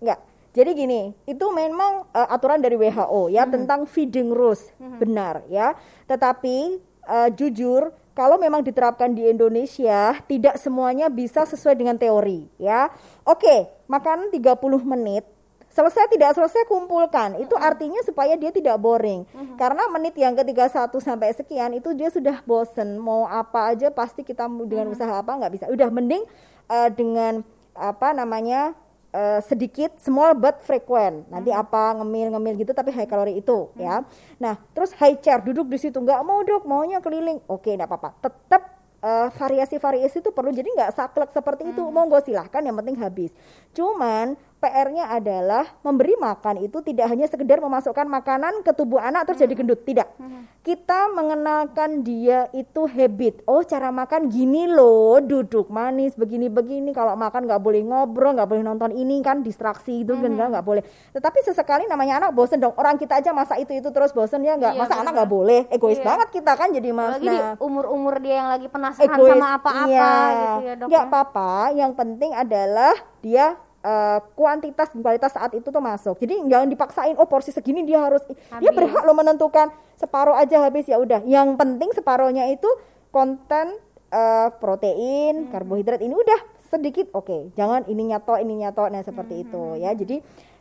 Nggak 0.00 0.35
jadi 0.56 0.72
gini, 0.72 1.12
itu 1.28 1.44
memang 1.52 2.08
uh, 2.16 2.28
aturan 2.32 2.64
dari 2.64 2.80
WHO 2.80 3.28
ya 3.28 3.44
hmm. 3.44 3.52
tentang 3.52 3.84
feeding 3.84 4.32
rules, 4.32 4.72
hmm. 4.80 4.96
benar 4.96 5.44
ya. 5.52 5.76
Tetapi 6.08 6.80
uh, 7.04 7.28
jujur 7.36 7.92
kalau 8.16 8.40
memang 8.40 8.64
diterapkan 8.64 9.12
di 9.12 9.28
Indonesia 9.28 10.16
tidak 10.24 10.56
semuanya 10.56 11.12
bisa 11.12 11.44
sesuai 11.44 11.76
dengan 11.76 12.00
teori 12.00 12.48
ya. 12.56 12.88
Oke, 13.28 13.68
makanan 13.84 14.32
30 14.32 14.56
menit 14.88 15.28
selesai 15.76 16.08
tidak 16.08 16.32
selesai 16.32 16.64
kumpulkan 16.72 17.36
itu 17.36 17.52
artinya 17.52 18.00
supaya 18.00 18.32
dia 18.40 18.48
tidak 18.48 18.80
boring 18.80 19.28
uh-huh. 19.28 19.60
karena 19.60 19.84
menit 19.92 20.16
yang 20.16 20.32
ketiga 20.32 20.72
satu 20.72 21.04
sampai 21.04 21.36
sekian 21.36 21.76
itu 21.76 21.92
dia 21.92 22.08
sudah 22.08 22.40
bosen 22.48 22.96
mau 22.96 23.28
apa 23.28 23.76
aja 23.76 23.92
pasti 23.92 24.24
kita 24.24 24.48
dengan 24.64 24.88
uh-huh. 24.88 24.96
usaha 24.96 25.20
apa 25.20 25.36
nggak 25.36 25.52
bisa 25.52 25.64
udah 25.68 25.92
mending 25.92 26.24
uh, 26.72 26.88
dengan 26.88 27.44
apa 27.76 28.16
namanya 28.16 28.72
uh, 29.12 29.40
sedikit 29.44 29.94
small 30.02 30.34
but 30.34 30.62
frequent. 30.64 31.26
Nanti 31.30 31.52
hmm. 31.52 31.62
apa 31.62 32.00
ngemil-ngemil 32.02 32.54
gitu 32.62 32.72
tapi 32.72 32.90
high 32.90 33.08
kalori 33.08 33.38
itu 33.38 33.70
hmm. 33.74 33.78
ya. 33.78 34.02
Nah, 34.40 34.54
terus 34.72 34.94
high 34.96 35.18
chair 35.20 35.42
duduk 35.42 35.68
di 35.70 35.78
situ 35.78 35.98
nggak 35.98 36.20
mau 36.24 36.42
dok, 36.42 36.64
maunya 36.64 36.98
keliling. 36.98 37.38
Oke, 37.46 37.74
enggak 37.74 37.90
apa-apa. 37.90 38.10
Tetap 38.24 38.62
uh, 39.04 39.28
variasi-variasi 39.34 40.22
itu 40.24 40.30
perlu 40.32 40.50
jadi 40.50 40.66
nggak 40.66 40.92
saklek 40.96 41.30
seperti 41.30 41.70
itu. 41.70 41.82
Hmm. 41.82 41.92
Monggo 41.92 42.18
silahkan 42.24 42.62
yang 42.64 42.76
penting 42.78 42.96
habis. 42.98 43.30
Cuman 43.76 44.34
PR-nya 44.56 45.12
adalah 45.12 45.68
memberi 45.84 46.16
makan 46.16 46.64
itu 46.64 46.80
tidak 46.80 47.12
hanya 47.12 47.28
sekedar 47.28 47.60
memasukkan 47.60 48.08
makanan 48.08 48.64
ke 48.64 48.72
tubuh 48.72 48.96
anak 48.96 49.28
terus 49.28 49.36
hmm. 49.36 49.44
jadi 49.44 49.54
gendut, 49.54 49.80
tidak. 49.84 50.08
Hmm. 50.16 50.48
Kita 50.64 51.12
mengenalkan 51.12 52.00
dia 52.02 52.48
itu 52.56 52.88
habit. 52.88 53.44
Oh, 53.46 53.62
cara 53.62 53.92
makan 53.92 54.32
gini 54.32 54.66
loh, 54.66 55.20
duduk 55.20 55.68
manis 55.68 56.16
begini-begini. 56.16 56.90
Kalau 56.96 57.14
makan 57.14 57.44
nggak 57.44 57.62
boleh 57.62 57.84
ngobrol, 57.84 58.32
nggak 58.34 58.48
boleh 58.48 58.64
nonton 58.64 58.90
ini 58.96 59.20
kan 59.20 59.44
distraksi 59.44 60.02
itu 60.02 60.16
kan 60.16 60.32
hmm. 60.32 60.50
nggak 60.56 60.64
boleh. 60.64 60.82
Tetapi 61.12 61.38
sesekali 61.44 61.84
namanya 61.86 62.24
anak 62.24 62.32
bosen 62.32 62.56
dong. 62.56 62.72
Orang 62.80 62.96
kita 62.96 63.20
aja 63.20 63.36
masa 63.36 63.60
itu 63.60 63.76
itu 63.76 63.92
terus 63.92 64.10
bosen 64.16 64.40
ya 64.40 64.56
nggak. 64.56 64.72
Iya, 64.72 64.80
masa 64.80 64.92
bener. 64.96 65.02
anak 65.04 65.12
nggak 65.20 65.30
boleh. 65.30 65.60
Egois 65.68 66.00
iya. 66.00 66.06
banget 66.08 66.28
kita 66.32 66.52
kan 66.56 66.68
jadi 66.72 66.88
mas. 66.96 67.20
Lagi 67.20 67.28
nah, 67.28 67.54
umur-umur 67.60 68.14
dia 68.24 68.34
yang 68.40 68.48
lagi 68.48 68.66
penasaran 68.72 69.12
egois, 69.12 69.32
sama 69.36 69.48
apa-apa 69.60 69.86
iya. 69.92 70.10
gitu 70.32 70.64
ya 70.64 70.74
dok. 70.80 70.88
Nggak 70.88 71.04
ya. 71.04 71.08
apa-apa. 71.12 71.52
Yang 71.76 71.92
penting 71.92 72.30
adalah 72.32 72.94
dia 73.20 73.46
uh, 73.86 74.18
kuantitas 74.34 74.90
dan 74.90 75.00
kualitas 75.00 75.30
saat 75.30 75.54
itu 75.54 75.68
tuh 75.70 75.82
masuk. 75.82 76.18
Jadi 76.18 76.42
jangan 76.50 76.66
dipaksain 76.66 77.14
oh 77.14 77.28
porsi 77.30 77.54
segini 77.54 77.86
dia 77.86 78.02
harus 78.02 78.26
habis. 78.26 78.58
dia 78.58 78.70
berhak 78.74 79.02
lo 79.06 79.14
menentukan 79.14 79.70
separuh 79.94 80.34
aja 80.34 80.66
habis 80.66 80.90
ya 80.90 80.98
udah. 80.98 81.22
Yang 81.22 81.54
penting 81.54 81.90
separuhnya 81.94 82.50
itu 82.50 82.66
konten 83.14 83.78
uh, 84.10 84.50
protein, 84.58 85.46
hmm. 85.46 85.50
karbohidrat 85.54 86.02
ini 86.02 86.12
udah 86.18 86.40
sedikit 86.66 87.14
oke. 87.14 87.30
Okay. 87.30 87.42
Jangan 87.54 87.86
ini 87.86 88.10
nyato 88.10 88.34
ini 88.42 88.66
nyato 88.66 88.90
nah 88.90 89.00
seperti 89.06 89.38
hmm. 89.38 89.44
itu 89.46 89.62
hmm, 89.62 89.80
ya. 89.80 89.90
Hmm. 89.94 90.00
Jadi 90.02 90.16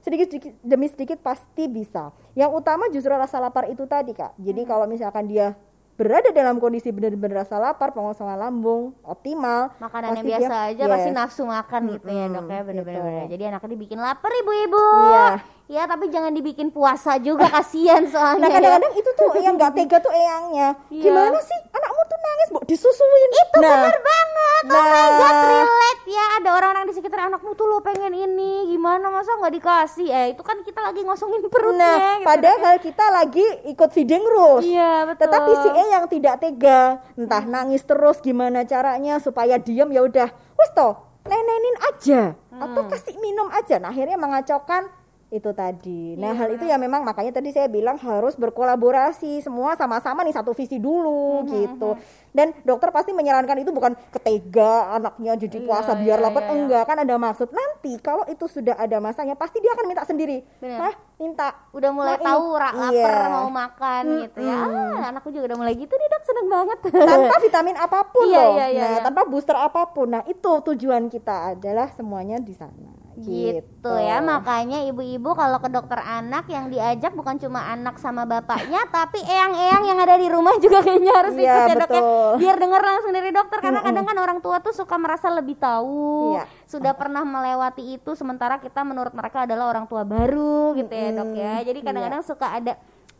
sedikit, 0.05 0.27
sedikit 0.29 0.53
demi 0.61 0.87
sedikit 0.87 1.17
pasti 1.25 1.65
bisa. 1.65 2.13
Yang 2.37 2.51
utama 2.61 2.85
justru 2.93 3.09
rasa 3.09 3.41
lapar 3.41 3.65
itu 3.73 3.89
tadi 3.89 4.13
Kak. 4.13 4.37
Jadi 4.37 4.61
hmm. 4.63 4.69
kalau 4.69 4.85
misalkan 4.85 5.25
dia 5.25 5.57
berada 5.95 6.29
dalam 6.35 6.59
kondisi 6.59 6.91
benar-benar 6.91 7.47
rasa 7.47 7.55
lapar, 7.55 7.95
pengosongan 7.95 8.35
lambung 8.35 8.91
optimal. 9.07 9.71
Makanan 9.79 10.19
yang 10.19 10.27
biasa 10.27 10.55
dia, 10.55 10.71
aja 10.75 10.83
yes. 10.83 10.91
pasti 10.91 11.09
nafsu 11.15 11.43
makan 11.47 11.81
hmm, 11.87 11.91
gitu 11.95 12.07
ya 12.11 12.25
dok 12.27 12.45
ya 12.51 12.61
benar-benar. 12.67 13.03
Gitu. 13.03 13.31
Jadi 13.31 13.43
anaknya 13.47 13.69
dibikin 13.79 13.99
lapar 14.03 14.31
ibu-ibu. 14.43 14.85
Iya. 15.07 15.31
Ya 15.65 15.83
tapi 15.89 16.13
jangan 16.13 16.29
dibikin 16.29 16.69
puasa 16.69 17.17
juga 17.17 17.49
kasihan 17.49 18.05
soalnya. 18.05 18.43
Nah 18.45 18.49
kadang-kadang 18.53 18.93
itu 19.01 19.09
tuh 19.17 19.33
yang 19.39 19.55
nggak 19.57 19.73
tega 19.73 19.97
tuh 20.03 20.13
eyangnya. 20.13 20.77
Iya. 20.91 21.03
Gimana 21.09 21.39
sih 21.41 21.59
tuh 21.73 21.94
nangis 22.35 22.49
bu 22.51 22.59
disusuin. 22.67 23.31
Itu 23.31 23.59
nah, 23.63 23.79
bener 23.79 23.97
banget. 24.03 24.63
Nah, 24.67 24.75
oh 24.75 24.83
my 24.83 25.07
god 25.15 25.37
relate 25.47 26.03
ya 26.11 26.25
ada 26.43 26.49
orang-orang 26.59 26.85
di 26.91 26.93
sekitar 26.99 27.31
anakmu 27.31 27.55
tuh 27.55 27.65
lo 27.71 27.79
pengen 27.79 28.11
ini 28.11 28.67
gimana 28.75 29.07
masa 29.07 29.39
nggak 29.39 29.53
dikasih? 29.55 30.07
Eh 30.11 30.27
itu 30.35 30.43
kan 30.43 30.59
kita 30.67 30.83
lagi 30.83 31.01
ngosongin 31.07 31.47
perutnya. 31.53 31.79
Nah 31.79 32.13
gitu. 32.19 32.27
padahal 32.27 32.75
kita 32.83 33.05
lagi 33.07 33.45
ikut 33.71 33.89
feeding 33.95 34.23
rules. 34.27 34.67
Iya 34.67 35.07
betul. 35.07 35.21
Tetapi 35.23 35.51
si 35.63 35.69
E 35.71 35.83
yang 35.95 36.05
tidak 36.11 36.35
tega 36.43 36.99
entah 37.15 37.43
hmm. 37.47 37.53
nangis 37.55 37.81
terus 37.87 38.19
gimana 38.19 38.67
caranya 38.67 39.23
supaya 39.23 39.55
diem 39.55 39.87
ya 39.95 40.03
udah 40.03 40.29
wes 40.59 40.71
toh 40.75 40.99
nenenin 41.25 41.77
aja 41.89 42.21
hmm. 42.35 42.59
atau 42.59 42.81
kasih 42.91 43.15
minum 43.23 43.47
aja. 43.49 43.79
Nah 43.79 43.95
akhirnya 43.95 44.19
mengacaukan 44.19 44.91
itu 45.33 45.49
tadi. 45.57 46.13
Nah, 46.21 46.31
yeah. 46.31 46.37
hal 46.37 46.49
itu 46.53 46.65
ya 46.69 46.77
memang 46.77 47.01
makanya 47.01 47.41
tadi 47.41 47.49
saya 47.49 47.65
bilang 47.65 47.97
harus 47.97 48.37
berkolaborasi 48.37 49.41
semua 49.41 49.73
sama-sama 49.73 50.21
nih 50.21 50.37
satu 50.37 50.53
visi 50.53 50.77
dulu 50.77 51.41
mm-hmm. 51.41 51.53
gitu. 51.65 51.89
Dan 52.29 52.53
dokter 52.61 52.93
pasti 52.93 53.09
menyarankan 53.09 53.57
itu 53.57 53.73
bukan 53.73 53.97
ketega 54.13 55.01
anaknya 55.01 55.33
jadi 55.39 55.57
iya, 55.57 55.65
puasa 55.65 55.91
yeah, 55.97 56.01
biar 56.05 56.17
yeah, 56.21 56.25
lapar 56.29 56.43
yeah, 56.45 56.53
enggak 56.53 56.83
kan 56.85 56.97
ada 57.01 57.15
maksud. 57.17 57.47
Nanti 57.49 57.97
kalau 57.99 58.21
itu 58.29 58.45
sudah 58.45 58.77
ada 58.77 59.01
masanya 59.01 59.33
pasti 59.33 59.57
dia 59.63 59.73
akan 59.73 59.85
minta 59.89 60.05
sendiri. 60.05 60.45
Bener. 60.61 60.93
minta. 61.15 61.47
Udah 61.71 61.89
mulai 61.95 62.19
nah, 62.19 62.27
tahu 62.27 62.45
rak 62.59 62.73
lapar 62.75 63.13
yeah. 63.15 63.31
mau 63.31 63.49
makan 63.49 64.03
hmm, 64.03 64.21
gitu 64.27 64.39
ya. 64.43 64.59
Ah, 64.61 65.09
anakku 65.15 65.31
juga 65.31 65.55
udah 65.55 65.57
mulai 65.63 65.73
gitu 65.79 65.93
nih, 65.95 66.07
Dok. 66.11 66.23
Seneng 66.27 66.47
banget. 66.51 66.77
Tanpa 66.91 67.35
vitamin 67.39 67.77
apa 67.79 67.99
pun 68.11 68.27
yeah, 68.27 68.45
loh. 68.45 68.53
Yeah, 68.59 68.69
yeah, 68.69 68.83
nah, 68.83 68.91
yeah. 68.99 69.03
tanpa 69.03 69.21
booster 69.25 69.55
apa 69.55 69.95
pun. 69.95 70.11
Nah, 70.11 70.27
itu 70.27 70.51
tujuan 70.59 71.07
kita 71.07 71.55
adalah 71.55 71.87
semuanya 71.95 72.35
di 72.43 72.51
sana 72.51 73.04
gitu. 73.23 73.63
gitu. 73.63 73.93
ya 73.95 74.19
makanya 74.19 74.83
ibu-ibu 74.91 75.31
kalau 75.35 75.57
ke 75.63 75.69
dokter 75.71 75.99
anak 76.03 76.49
yang 76.51 76.67
diajak 76.67 77.15
bukan 77.15 77.39
cuma 77.39 77.63
anak 77.71 77.95
sama 78.01 78.27
bapaknya 78.27 78.83
tapi 78.91 79.23
eyang-eyang 79.23 79.83
yang 79.87 79.99
ada 80.03 80.15
di 80.19 80.27
rumah 80.27 80.55
juga 80.63 80.83
kayaknya 80.83 81.13
harus 81.15 81.33
ya, 81.37 81.43
ikut 81.43 81.61
ya 81.69 81.75
dok 81.79 81.91
ya. 81.91 82.01
biar 82.39 82.55
dengar 82.59 82.81
langsung 82.83 83.11
dari 83.15 83.31
dokter 83.31 83.57
karena 83.63 83.79
kadang 83.79 84.05
kan 84.05 84.17
orang 84.19 84.39
tua 84.43 84.59
tuh 84.59 84.75
suka 84.75 84.95
merasa 84.99 85.31
lebih 85.31 85.55
tahu 85.55 86.35
ya. 86.35 86.43
sudah 86.67 86.93
pernah 86.97 87.23
melewati 87.23 87.95
itu 87.95 88.11
sementara 88.17 88.59
kita 88.59 88.83
menurut 88.83 89.15
mereka 89.15 89.47
adalah 89.47 89.71
orang 89.71 89.85
tua 89.87 90.03
baru 90.03 90.75
gitu 90.75 90.93
ya 90.93 91.09
dok 91.15 91.31
ya. 91.35 91.55
Jadi 91.63 91.79
kadang-kadang 91.81 92.23
ya. 92.23 92.27
suka 92.27 92.47
ada 92.51 92.73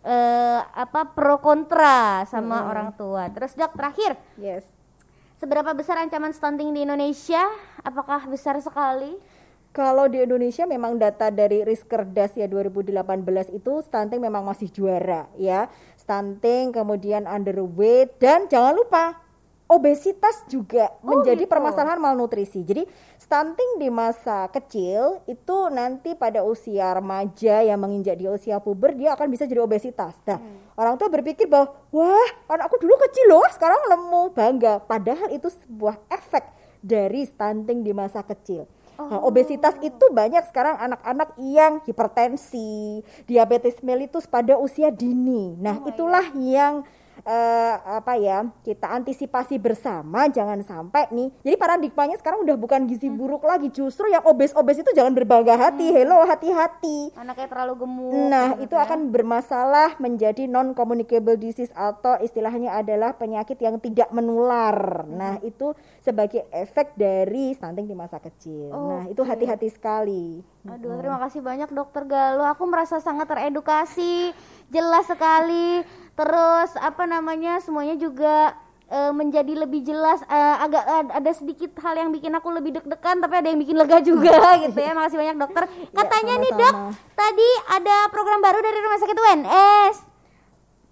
uh, 0.05 0.59
apa 0.73 1.01
pro 1.11 1.37
kontra 1.39 2.23
sama 2.29 2.63
hmm. 2.63 2.71
orang 2.71 2.89
tua. 2.95 3.29
Terus 3.31 3.53
dok 3.53 3.73
terakhir. 3.75 4.17
Yes. 4.39 4.63
Seberapa 5.35 5.75
besar 5.75 5.99
ancaman 5.99 6.31
stunting 6.31 6.71
di 6.71 6.87
Indonesia? 6.87 7.43
Apakah 7.83 8.23
besar 8.31 8.55
sekali 8.63 9.19
kalau 9.75 10.07
di 10.07 10.23
Indonesia 10.23 10.63
memang 10.63 10.95
data 10.95 11.27
dari 11.27 11.67
Riskerdas 11.67 12.39
ya 12.39 12.47
2018 12.47 12.95
itu 13.51 13.83
stunting 13.83 14.23
memang 14.23 14.47
masih 14.47 14.71
juara 14.71 15.27
ya. 15.35 15.67
Stunting 15.99 16.71
kemudian 16.71 17.27
underweight 17.27 18.15
dan 18.15 18.47
jangan 18.47 18.71
lupa 18.71 19.19
obesitas 19.67 20.47
juga 20.47 20.95
oh, 21.03 21.19
menjadi 21.19 21.43
gitu. 21.43 21.51
permasalahan 21.51 21.99
malnutrisi. 21.99 22.63
Jadi 22.63 22.87
stunting 23.19 23.83
di 23.83 23.91
masa 23.91 24.47
kecil 24.47 25.19
itu 25.27 25.57
nanti 25.67 26.15
pada 26.15 26.47
usia 26.47 26.95
remaja 26.95 27.59
yang 27.59 27.75
menginjak 27.75 28.15
di 28.15 28.31
usia 28.31 28.63
puber 28.63 28.95
dia 28.95 29.11
akan 29.11 29.27
bisa 29.27 29.43
jadi 29.43 29.59
obesitas. 29.59 30.15
Nah, 30.23 30.39
hmm. 30.39 30.79
orang 30.79 30.95
tua 30.95 31.11
berpikir 31.11 31.51
bahwa 31.51 31.75
wah, 31.91 32.29
anakku 32.47 32.79
dulu 32.79 32.95
kecil 33.11 33.27
loh, 33.27 33.43
sekarang 33.51 33.91
lemu, 33.91 34.23
bangga. 34.31 34.79
Padahal 34.87 35.35
itu 35.35 35.51
sebuah 35.51 35.99
efek 36.07 36.47
dari 36.79 37.27
stunting 37.27 37.83
di 37.83 37.91
masa 37.91 38.23
kecil. 38.23 38.69
Nah, 38.95 39.19
obesitas 39.21 39.75
itu 39.83 40.05
banyak 40.11 40.47
sekarang 40.47 40.79
anak-anak 40.79 41.35
yang 41.39 41.83
hipertensi, 41.83 43.03
diabetes 43.27 43.79
mellitus 43.83 44.23
pada 44.23 44.55
usia 44.55 44.87
dini. 44.87 45.59
Nah, 45.59 45.83
oh 45.83 45.91
itulah 45.91 46.31
God. 46.31 46.39
yang 46.39 46.73
uh, 47.23 47.75
apa 48.01 48.19
ya 48.19 48.49
kita 48.65 48.91
antisipasi 48.91 49.55
bersama 49.55 50.27
jangan 50.27 50.59
sampai 50.65 51.07
nih. 51.13 51.29
Jadi 51.45 51.55
paradigmanya 51.55 52.19
sekarang 52.19 52.43
udah 52.43 52.55
bukan 52.59 52.83
gizi 52.89 53.07
hmm. 53.07 53.15
buruk 53.15 53.43
lagi 53.47 53.71
justru 53.71 54.11
yang 54.11 54.25
obes-obes 54.27 54.81
itu 54.81 54.91
jangan 54.91 55.15
berbangga 55.15 55.55
hati. 55.55 55.87
Hmm. 55.91 55.95
hello 55.95 56.19
hati-hati. 56.27 57.15
Anaknya 57.15 57.47
terlalu 57.47 57.73
gemuk 57.85 58.27
nah 58.27 58.57
gitu 58.57 58.67
itu 58.67 58.75
ya. 58.75 58.83
akan 58.89 58.99
bermasalah 59.13 59.89
menjadi 60.01 60.49
non 60.49 60.75
communicable 60.75 61.37
disease 61.39 61.71
atau 61.71 62.19
istilahnya 62.19 62.75
adalah 62.75 63.15
penyakit 63.15 63.55
yang 63.61 63.79
tidak 63.79 64.11
menular. 64.11 65.05
Hmm. 65.05 65.15
nah 65.15 65.33
itu 65.45 65.71
sebagai 66.03 66.45
efek 66.51 66.97
dari 66.99 67.55
stunting 67.55 67.87
di 67.87 67.95
masa 67.97 68.17
kecil. 68.19 68.73
Oh, 68.73 68.89
nah 68.91 69.03
itu 69.07 69.21
hati-hati 69.21 69.69
sekali. 69.71 70.41
Aduh 70.65 70.97
terima 70.97 71.21
kasih 71.21 71.45
banyak 71.45 71.69
dokter 71.69 72.03
Galuh. 72.09 72.49
Aku 72.49 72.65
merasa 72.65 72.97
sangat 72.97 73.29
teredukasi 73.29 74.33
jelas 74.73 75.05
sekali 75.05 75.85
terus 76.15 76.71
apa 76.79 77.03
namanya 77.03 77.59
semuanya 77.59 77.99
juga 77.99 78.55
uh, 78.89 79.11
menjadi 79.11 79.53
lebih 79.67 79.83
jelas 79.83 80.23
uh, 80.27 80.63
agak 80.63 80.83
uh, 80.83 81.05
ada 81.11 81.31
sedikit 81.35 81.75
hal 81.83 81.95
yang 81.99 82.09
bikin 82.15 82.31
aku 82.31 82.49
lebih 82.55 82.79
deg-degan 82.79 83.19
tapi 83.19 83.35
ada 83.35 83.47
yang 83.51 83.59
bikin 83.59 83.75
lega 83.75 83.99
juga 83.99 84.35
gitu 84.63 84.79
ya. 84.79 84.91
Makasih 84.95 85.19
banyak 85.19 85.37
dokter. 85.37 85.63
Ya, 85.67 85.91
katanya 85.91 86.33
ya, 86.39 86.43
nih 86.43 86.51
dok 86.55 86.75
tadi 87.13 87.49
ada 87.71 87.95
program 88.09 88.39
baru 88.39 88.59
dari 88.63 88.79
rumah 88.79 88.99
sakit 88.99 89.17
UNS 89.17 89.95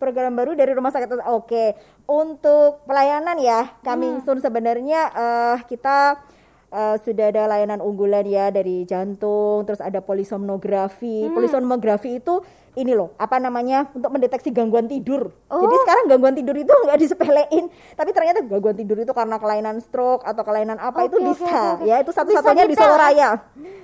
program 0.03 0.35
baru 0.35 0.51
dari 0.51 0.71
rumah 0.75 0.91
sakit 0.91 1.15
oke 1.31 1.65
untuk 2.11 2.83
pelayanan 2.83 3.39
ya 3.39 3.71
kami 3.87 4.19
hmm. 4.19 4.27
soon 4.27 4.43
sebenarnya 4.43 5.01
uh, 5.15 5.57
kita 5.63 6.19
uh, 6.73 6.97
sudah 7.05 7.29
ada 7.29 7.45
layanan 7.45 7.79
unggulan 7.79 8.25
ya 8.25 8.49
dari 8.49 8.83
jantung 8.89 9.63
terus 9.69 9.79
ada 9.79 10.01
polisomnografi 10.01 11.29
hmm. 11.29 11.37
polisomnografi 11.37 12.17
itu 12.17 12.41
ini 12.73 12.97
loh 12.97 13.13
apa 13.21 13.37
namanya 13.37 13.85
untuk 13.93 14.09
mendeteksi 14.09 14.49
gangguan 14.49 14.89
tidur. 14.89 15.29
Oh. 15.45 15.61
Jadi 15.61 15.75
sekarang 15.85 16.05
gangguan 16.09 16.33
tidur 16.33 16.57
itu 16.57 16.73
nggak 16.89 16.97
disepelein, 16.97 17.69
tapi 17.93 18.09
ternyata 18.09 18.41
gangguan 18.41 18.73
tidur 18.73 18.97
itu 18.97 19.13
karena 19.13 19.37
kelainan 19.37 19.77
stroke 19.77 20.25
atau 20.25 20.41
kelainan 20.41 20.81
apa 20.81 21.05
okay, 21.05 21.09
itu 21.13 21.17
bisa 21.21 21.45
okay, 21.45 21.69
okay. 21.77 21.85
ya 21.85 21.95
itu 22.01 22.11
satu-satunya 22.11 22.65
di 22.65 22.75
Solo 22.77 22.97
Raya. 22.97 23.29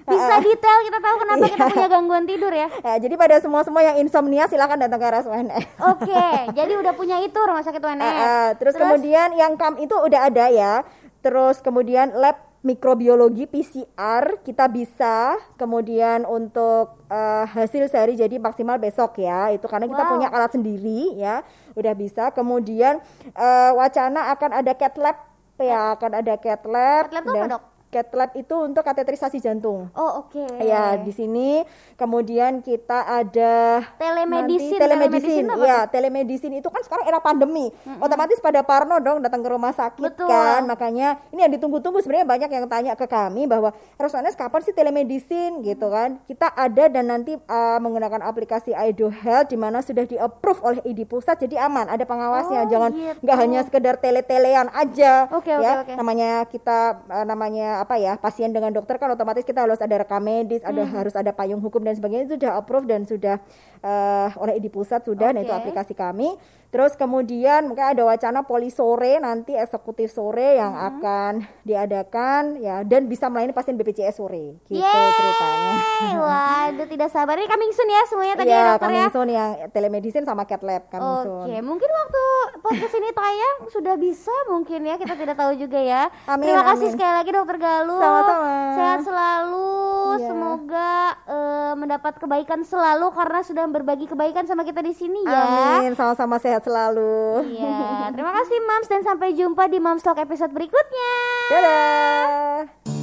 Bisa 0.10 0.36
detail 0.42 0.80
kita 0.90 1.00
tahu 1.06 1.16
kenapa 1.22 1.46
kita 1.46 1.66
iya. 1.70 1.70
punya 1.70 1.88
gangguan 1.90 2.26
tidur 2.26 2.50
ya. 2.54 2.68
ya 2.82 2.94
jadi 2.98 3.14
pada 3.14 3.36
semua 3.38 3.62
semua 3.62 3.86
yang 3.86 4.02
insomnia 4.02 4.50
silakan 4.50 4.82
datang 4.82 4.98
ke 4.98 5.06
RSUNS. 5.06 5.54
Oke, 5.86 6.10
okay, 6.10 6.38
jadi 6.58 6.74
udah 6.82 6.94
punya 6.98 7.22
itu 7.22 7.38
rumah 7.38 7.62
sakit 7.62 7.82
UNS. 7.82 8.02
Uh, 8.02 8.10
uh, 8.10 8.50
terus, 8.58 8.74
terus 8.74 8.82
kemudian 8.82 9.38
yang 9.38 9.54
kam 9.54 9.78
itu 9.78 9.94
udah 9.94 10.34
ada 10.34 10.50
ya. 10.50 10.82
Terus 11.20 11.60
kemudian 11.60 12.16
lab 12.16 12.49
mikrobiologi 12.60 13.48
PCR 13.48 14.44
kita 14.44 14.68
bisa 14.68 15.40
kemudian 15.56 16.28
untuk 16.28 17.00
uh, 17.08 17.48
hasil 17.48 17.88
sehari 17.88 18.20
jadi 18.20 18.36
maksimal 18.36 18.76
besok 18.76 19.24
ya 19.24 19.56
itu 19.56 19.64
karena 19.64 19.88
kita 19.88 20.04
wow. 20.04 20.12
punya 20.12 20.28
alat 20.28 20.52
sendiri 20.52 21.16
ya 21.16 21.40
udah 21.80 21.94
bisa 21.96 22.36
kemudian 22.36 23.00
uh, 23.32 23.72
wacana 23.80 24.36
akan 24.36 24.60
ada 24.60 24.76
cat 24.76 24.96
lab 25.00 25.18
ya 25.56 25.96
akan 25.96 26.12
ada 26.20 26.36
cat 26.36 26.64
lab, 26.68 27.08
cat 27.08 27.14
lab 27.16 27.24
dan, 27.24 27.36
apa 27.36 27.48
dok? 27.56 27.64
Cat 27.90 28.14
lab 28.14 28.38
itu 28.38 28.54
untuk 28.54 28.86
kateterisasi 28.86 29.42
jantung. 29.42 29.90
Oh, 29.98 30.22
oke. 30.22 30.38
Okay. 30.38 30.70
Ya, 30.70 30.94
di 31.02 31.10
sini 31.10 31.66
kemudian 31.98 32.62
kita 32.62 33.02
ada 33.02 33.82
telemedicine. 33.98 34.78
telemedicine. 34.78 35.50
Iya, 35.58 35.80
telemedicine 35.90 36.56
itu 36.62 36.70
kan 36.70 36.86
sekarang 36.86 37.10
era 37.10 37.18
pandemi. 37.18 37.74
Mm 37.74 37.98
-hmm. 37.98 38.06
Otomatis 38.06 38.38
pada 38.38 38.62
Parno 38.62 39.02
dong 39.02 39.26
datang 39.26 39.42
ke 39.42 39.50
rumah 39.50 39.74
sakit 39.74 40.06
Betul. 40.06 40.30
kan. 40.30 40.70
Makanya 40.70 41.18
ini 41.34 41.42
yang 41.42 41.54
ditunggu-tunggu 41.58 41.98
sebenarnya 42.06 42.30
banyak 42.30 42.50
yang 42.54 42.66
tanya 42.70 42.94
ke 42.94 43.10
kami 43.10 43.50
bahwa 43.50 43.74
Rosanes 43.98 44.38
kapan 44.38 44.62
sih 44.62 44.76
telemedicine 44.78 45.66
gitu 45.66 45.90
kan. 45.90 46.22
Kita 46.30 46.54
ada 46.54 46.94
dan 46.94 47.10
nanti 47.10 47.42
uh, 47.42 47.82
menggunakan 47.82 48.22
aplikasi 48.22 48.78
Aido 48.78 49.10
Health 49.10 49.50
di 49.50 49.58
mana 49.58 49.82
sudah 49.82 50.06
di-approve 50.06 50.62
oleh 50.62 50.82
ID 50.86 51.10
Pusat 51.10 51.50
jadi 51.50 51.66
aman, 51.66 51.90
ada 51.90 52.06
pengawasnya. 52.06 52.64
Oh, 52.66 52.70
Jangan 52.70 52.92
gitu. 52.94 53.26
nggak 53.26 53.38
gitu. 53.38 53.44
hanya 53.50 53.60
sekedar 53.66 53.96
tele-telean 53.98 54.70
aja 54.78 55.26
okay, 55.34 55.58
ya. 55.58 55.82
Okay, 55.82 55.82
okay. 55.90 55.96
Namanya 55.98 56.46
kita 56.46 57.02
uh, 57.10 57.26
namanya 57.26 57.79
apa 57.82 57.96
ya 57.96 58.20
pasien 58.20 58.52
dengan 58.52 58.70
dokter 58.76 59.00
kan 59.00 59.16
otomatis 59.16 59.48
kita 59.48 59.64
harus 59.64 59.80
ada 59.80 59.96
rekam 59.96 60.20
medis, 60.20 60.62
ada 60.62 60.84
hmm. 60.84 60.94
harus 60.96 61.16
ada 61.16 61.32
payung 61.32 61.64
hukum 61.64 61.80
dan 61.80 61.96
sebagainya 61.96 62.28
itu 62.28 62.36
sudah 62.36 62.60
approve 62.60 62.86
dan 62.86 63.08
sudah 63.08 63.40
uh, 63.82 64.30
oleh 64.40 64.60
di 64.60 64.68
pusat 64.68 65.04
sudah, 65.08 65.32
okay. 65.32 65.36
nah 65.40 65.42
itu 65.48 65.54
aplikasi 65.56 65.94
kami. 65.96 66.36
Terus 66.70 66.94
kemudian 66.94 67.66
mungkin 67.66 67.82
ada 67.82 68.06
wacana 68.06 68.46
poli 68.46 68.70
sore 68.70 69.18
nanti 69.18 69.58
eksekutif 69.58 70.14
sore 70.14 70.62
yang 70.62 70.70
hmm. 70.70 70.88
akan 70.94 71.34
diadakan 71.66 72.62
ya 72.62 72.86
dan 72.86 73.10
bisa 73.10 73.26
melayani 73.26 73.58
pasien 73.58 73.74
BPJS 73.74 74.22
sore 74.22 74.62
gitu 74.70 74.78
Yeay! 74.78 75.10
ceritanya. 75.18 75.76
Waduh 76.30 76.88
tidak 76.88 77.10
sabar 77.10 77.42
ini 77.42 77.50
coming 77.50 77.74
soon 77.74 77.90
ya 77.90 78.02
semuanya 78.06 78.36
tadi 78.38 78.54
ya, 78.54 78.62
ya 78.62 78.66
dokter 78.70 78.86
coming 78.86 79.02
ya. 79.02 79.10
soon 79.10 79.30
yang 79.34 79.50
telemedicine 79.74 80.26
sama 80.30 80.46
cat 80.46 80.62
lab 80.62 80.86
coming 80.94 81.10
Oke, 81.10 81.26
soon. 81.26 81.46
Oke, 81.50 81.58
mungkin 81.66 81.90
waktu 81.90 82.24
podcast 82.62 82.94
ini 83.02 83.10
tayang 83.18 83.58
sudah 83.74 83.96
bisa 83.98 84.36
mungkin 84.54 84.80
ya 84.86 84.96
kita 85.02 85.18
tidak 85.18 85.36
tahu 85.42 85.58
juga 85.58 85.82
ya. 85.82 86.06
Amin, 86.30 86.54
Terima 86.54 86.64
kasih 86.70 86.86
amin. 86.86 86.94
sekali 86.94 87.14
lagi 87.18 87.32
dokter 87.34 87.58
Galuh. 87.58 87.98
Sama-sama. 87.98 88.54
Sehat 88.78 89.00
selalu. 89.02 89.74
Yeah. 89.90 90.28
Semoga 90.30 90.92
uh, 91.26 91.74
mendapat 91.78 92.14
kebaikan 92.22 92.62
selalu 92.62 93.10
karena 93.14 93.40
sudah 93.42 93.66
berbagi 93.66 94.06
kebaikan 94.06 94.46
sama 94.46 94.62
kita 94.62 94.86
di 94.86 94.94
sini 94.94 95.26
ya. 95.26 95.82
Amin, 95.82 95.98
sama-sama 95.98 96.38
sehat 96.38 96.59
sehat 96.60 96.68
selalu. 96.68 97.48
Iya, 97.56 98.12
terima 98.12 98.32
kasih 98.36 98.58
Mams 98.68 98.88
dan 98.92 99.02
sampai 99.08 99.32
jumpa 99.32 99.72
di 99.72 99.80
Mams 99.80 100.04
Talk 100.04 100.20
episode 100.20 100.52
berikutnya. 100.52 101.16
Dadah. 101.48 102.99